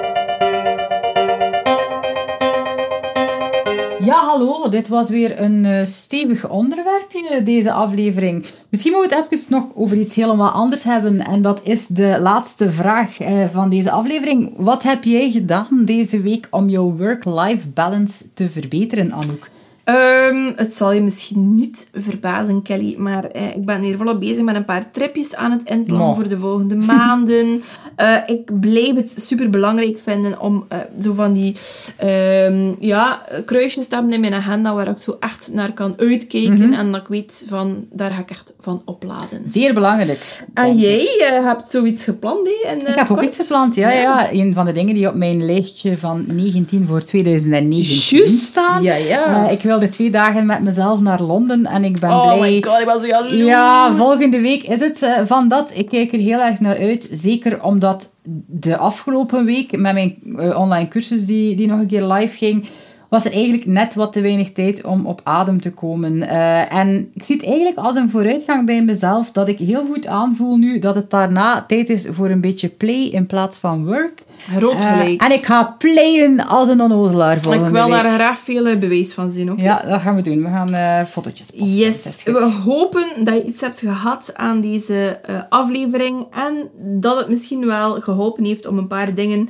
Ja, 4.04 4.26
hallo. 4.26 4.70
Dit 4.70 4.88
was 4.88 5.10
weer 5.10 5.42
een 5.42 5.66
uh, 5.66 5.86
stevig 5.86 6.50
onderwerpje, 6.50 7.42
deze 7.44 7.72
aflevering. 7.72 8.46
Misschien 8.70 8.92
moeten 8.92 9.10
we 9.10 9.16
het 9.16 9.34
even 9.34 9.46
nog 9.50 9.64
over 9.76 9.98
iets 9.98 10.16
helemaal 10.16 10.50
anders 10.50 10.84
hebben. 10.84 11.20
En 11.20 11.42
dat 11.42 11.62
is 11.64 11.88
de 11.88 12.18
laatste 12.20 12.70
vraag 12.70 13.22
uh, 13.22 13.46
van 13.52 13.70
deze 13.70 13.92
aflevering. 13.92 14.54
Wat 14.56 14.84
heb 14.84 15.04
jij 15.04 15.30
gedaan 15.30 15.82
deze 15.86 16.22
week 16.22 16.48
om 16.52 16.70
jouw 16.70 16.96
work-life 16.98 17.68
balance 17.68 18.26
te 18.34 18.50
verbeteren, 18.50 19.12
Anouk? 19.12 19.50
Um, 19.96 20.54
het 20.56 20.76
zal 20.76 20.92
je 20.92 21.02
misschien 21.02 21.56
niet 21.56 21.88
verbazen, 21.94 22.62
Kelly, 22.62 22.96
maar 22.98 23.26
eh, 23.26 23.56
ik 23.56 23.66
ben 23.66 23.82
weer 23.82 23.98
volop 23.98 24.20
bezig 24.20 24.44
met 24.44 24.56
een 24.56 24.66
paar 24.66 24.92
tripjes 24.92 25.36
aan 25.36 25.52
het 25.52 25.62
inplannen 25.64 26.08
No. 26.08 26.14
voor 26.16 26.28
de 26.28 26.40
volgende 26.40 26.76
maanden. 26.76 27.64
uh, 28.02 28.18
ik 28.38 28.60
blijf 28.60 28.96
het 28.96 29.16
super 29.18 29.50
belangrijk 29.50 30.00
vinden 30.00 30.40
om 30.40 30.66
uh, 30.74 30.78
zo 31.04 31.14
van 31.14 31.34
die 31.34 31.56
um, 32.04 32.76
ja, 32.80 33.22
kruisjes 33.46 33.88
te 33.88 33.96
hebben 33.96 34.14
in 34.14 34.20
mijn 34.20 34.34
agenda 34.34 34.74
waar 34.74 34.88
ik 34.88 34.98
zo 34.98 35.18
echt 35.20 35.50
naar 35.54 35.74
kan 35.74 35.94
uitkijken 35.98 36.50
Mhm. 36.70 36.74
en 36.74 36.92
dat 36.92 37.02
ik 37.02 37.08
weet 37.08 37.46
van 37.50 37.86
daar 37.92 38.12
ga 38.12 38.20
ik 38.20 38.30
echt 38.30 38.54
van 38.60 38.82
opladen. 38.86 39.42
Zeer 39.46 39.74
belangrijk. 39.74 40.44
En 40.54 40.78
jij 40.78 41.02
uh, 41.20 41.46
hebt 41.48 41.70
zoiets 41.70 42.04
gepland, 42.04 42.48
hè? 42.64 42.76
Ik 42.76 42.96
heb 42.96 43.10
ook 43.12 43.22
iets 43.24 43.38
gepland, 43.38 43.76
ja, 43.76 43.92
ja, 43.92 44.02
ja. 44.02 44.32
Een 44.34 44.54
van 44.54 44.66
de 44.66 44.72
dingen 44.72 44.94
die 44.96 45.08
op 45.08 45.16
mijn 45.16 45.46
lijstje 45.46 45.98
van 45.98 46.24
19 46.28 46.86
voor 46.88 47.04
2019 47.04 48.18
Just, 48.18 48.40
staan. 48.44 48.84
ja, 48.84 48.96
ja. 48.96 49.50
Ik 49.50 49.62
wilde 49.82 49.96
twee 49.96 50.12
dagen 50.12 50.46
met 50.46 50.62
mezelf 50.62 51.00
naar 51.00 51.22
Londen 51.22 51.65
en 51.65 51.84
ik 51.84 52.00
ben 52.00 52.10
oh 52.10 52.22
blij. 52.22 52.36
Oh 52.36 52.41
my 52.41 52.63
god, 52.63 52.80
ik 52.80 52.86
was 52.86 53.02
zo 53.02 53.08
jaloers. 53.08 53.34
Ja, 53.34 53.96
volgende 53.96 54.39
week 54.39 54.63
is 54.63 54.80
het 54.80 55.02
uh, 55.02 55.20
van 55.26 55.48
dat. 55.48 55.72
Ik 55.74 55.89
kijk 55.89 56.13
er 56.13 56.20
heel 56.20 56.39
erg 56.39 56.60
naar 56.60 56.78
uit. 56.78 57.10
Zeker 57.12 57.63
omdat 57.63 58.12
de 58.46 58.78
afgelopen 58.78 59.46
week 59.46 59.78
met 59.78 59.94
mijn 59.94 60.17
uh, 60.26 60.60
online 60.60 60.88
cursus 60.88 61.26
die, 61.26 61.56
die 61.56 61.67
nog 61.67 61.80
een 61.80 61.88
keer 61.88 62.04
live 62.04 62.38
ging, 62.38 62.65
was 63.10 63.26
er 63.26 63.32
eigenlijk 63.32 63.65
net 63.65 63.94
wat 63.94 64.13
te 64.13 64.22
weinig 64.22 64.52
tijd 64.52 64.84
om 64.84 65.06
op 65.06 65.22
adem 65.24 65.62
te 65.62 65.72
komen. 65.72 66.17
Uh, 66.17 66.74
en 66.74 67.10
ik 67.13 67.24
zie 67.24 67.36
het 67.36 67.46
eigenlijk 67.46 67.78
als 67.78 67.96
een 67.96 68.10
vooruitgang 68.10 68.65
bij 68.65 68.84
mezelf 68.84 69.32
dat 69.32 69.48
ik 69.48 69.58
heel 69.58 69.86
goed 69.86 70.08
aanvoel 70.08 70.58
nu 70.58 70.80
dat 70.80 70.96
het 70.96 71.10
daarna 71.10 71.63
tijd 71.67 71.89
is 71.89 72.08
voor 72.12 72.30
een 72.30 72.41
beetje 72.41 72.70
play 72.70 73.10
in 73.12 73.26
plaats 73.26 73.58
van 73.58 73.86
work. 73.86 74.24
Gelijk. 74.50 75.22
Uh, 75.22 75.28
en 75.28 75.32
ik 75.32 75.46
ga 75.46 75.76
playen 75.78 76.48
als 76.48 76.68
een 76.68 76.82
onnozelaar 76.82 77.42
volgende 77.42 77.68
Ik 77.68 77.74
wil 77.74 77.90
week. 77.90 78.04
daar 78.04 78.14
graag 78.14 78.40
veel 78.40 78.78
bewijs 78.78 79.14
van 79.14 79.32
zien. 79.32 79.52
Okay? 79.52 79.64
Ja, 79.64 79.82
dat 79.88 80.02
gaan 80.02 80.16
we 80.16 80.22
doen. 80.22 80.44
We 80.44 80.50
gaan 80.50 80.74
uh, 80.74 81.06
fotootjes 81.10 81.52
posten. 81.52 81.76
Yes. 81.76 82.24
We 82.24 82.52
hopen 82.66 83.06
dat 83.24 83.34
je 83.34 83.46
iets 83.46 83.62
hebt 83.62 83.80
gehad 83.80 84.32
aan 84.36 84.62
deze 84.62 85.20
uh, 85.30 85.40
aflevering 85.50 86.26
en 86.32 86.70
dat 86.80 87.18
het 87.18 87.30
misschien 87.30 87.66
wel 87.66 88.02
geholpen 88.02 88.44
heeft 88.44 88.68
om 88.68 88.78
een 88.78 88.88
paar 88.88 89.14
dingen 89.14 89.50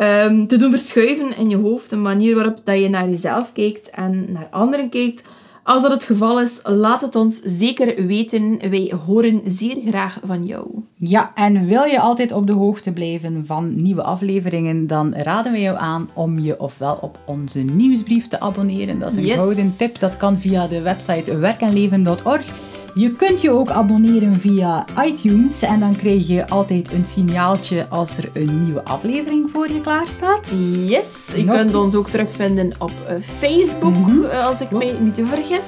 um, 0.00 0.46
te 0.46 0.56
doen 0.56 0.70
verschuiven 0.70 1.36
in 1.36 1.50
je 1.50 1.56
hoofd. 1.56 1.92
Een 1.92 2.02
manier 2.02 2.34
waarop 2.34 2.60
dat 2.64 2.78
je 2.78 2.88
naar 2.88 3.08
jezelf 3.08 3.52
kijkt 3.52 3.90
en 3.90 4.26
naar 4.28 4.48
anderen 4.50 4.88
kijkt. 4.88 5.22
Als 5.62 5.82
dat 5.82 5.90
het 5.90 6.04
geval 6.04 6.40
is, 6.40 6.60
laat 6.62 7.00
het 7.00 7.16
ons 7.16 7.40
zeker 7.44 8.06
weten. 8.06 8.70
Wij 8.70 8.92
horen 9.06 9.40
zeer 9.46 9.76
graag 9.86 10.18
van 10.24 10.46
jou. 10.46 10.66
Ja, 10.94 11.32
en 11.34 11.66
wil 11.66 11.84
je 11.84 12.00
altijd 12.00 12.32
op 12.32 12.46
de 12.46 12.52
hoogte 12.52 12.92
blijven 12.92 13.46
van 13.46 13.82
nieuwe 13.82 14.02
afleveringen, 14.02 14.86
dan 14.86 15.14
raden 15.14 15.52
we 15.52 15.60
jou 15.60 15.76
aan 15.78 16.08
om 16.14 16.38
je 16.38 16.60
ofwel 16.60 16.98
op 17.00 17.18
onze 17.26 17.58
nieuwsbrief 17.58 18.28
te 18.28 18.40
abonneren. 18.40 18.98
Dat 18.98 19.10
is 19.12 19.16
een 19.16 19.26
Yes. 19.26 19.36
gouden 19.36 19.76
tip. 19.76 19.98
Dat 19.98 20.16
kan 20.16 20.38
via 20.38 20.66
de 20.66 20.80
website 20.80 21.36
werkenleven.org. 21.38 22.69
Je 22.94 23.10
kunt 23.10 23.40
je 23.40 23.50
ook 23.50 23.70
abonneren 23.70 24.40
via 24.40 24.84
iTunes 25.06 25.62
en 25.62 25.80
dan 25.80 25.96
krijg 25.96 26.26
je 26.28 26.48
altijd 26.48 26.92
een 26.92 27.04
signaaltje 27.04 27.86
als 27.88 28.16
er 28.16 28.28
een 28.32 28.62
nieuwe 28.64 28.84
aflevering 28.84 29.50
voor 29.52 29.68
je 29.68 29.80
klaar 29.80 30.06
staat. 30.06 30.52
Yes, 30.86 31.08
je 31.36 31.44
Nog 31.44 31.56
kunt 31.56 31.74
ons 31.74 31.94
ook 31.94 32.08
terugvinden 32.08 32.72
op 32.78 32.90
eh, 33.06 33.14
Facebook, 33.38 33.94
Mhm. 33.94 34.24
eh, 34.24 34.46
als 34.46 34.60
ik 34.60 34.70
mij 34.70 34.94
niet 35.00 35.14
vergis. 35.24 35.64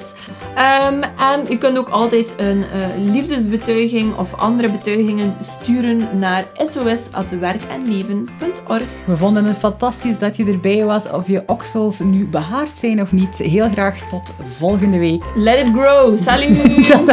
Ehm, 0.55 1.01
en 1.01 1.41
je 1.49 1.57
kunt 1.57 1.77
ook 1.77 1.89
altijd 1.89 2.33
een 2.37 2.63
eh, 2.63 2.67
liefdesbetuiging 3.11 4.15
of 4.17 4.33
andere 4.35 4.71
betuigingen 4.71 5.33
sturen 5.39 6.19
naar 6.19 6.45
sos.werkenleven.org. 6.53 8.83
We 9.05 9.17
vonden 9.17 9.45
het 9.45 9.57
fantastisch 9.57 10.17
dat 10.17 10.35
je 10.37 10.45
erbij 10.45 10.85
was, 10.85 11.09
of 11.11 11.27
je 11.27 11.43
oksels 11.45 11.99
nu 11.99 12.25
behaard 12.27 12.77
zijn 12.77 13.01
of 13.01 13.11
niet. 13.11 13.37
Heel 13.37 13.69
graag 13.69 13.97
tot 14.09 14.33
volgende 14.57 14.97
week. 14.99 15.23
Let 15.35 15.59
it 15.65 15.71
grow. 15.73 16.17
Salut! 16.17 16.81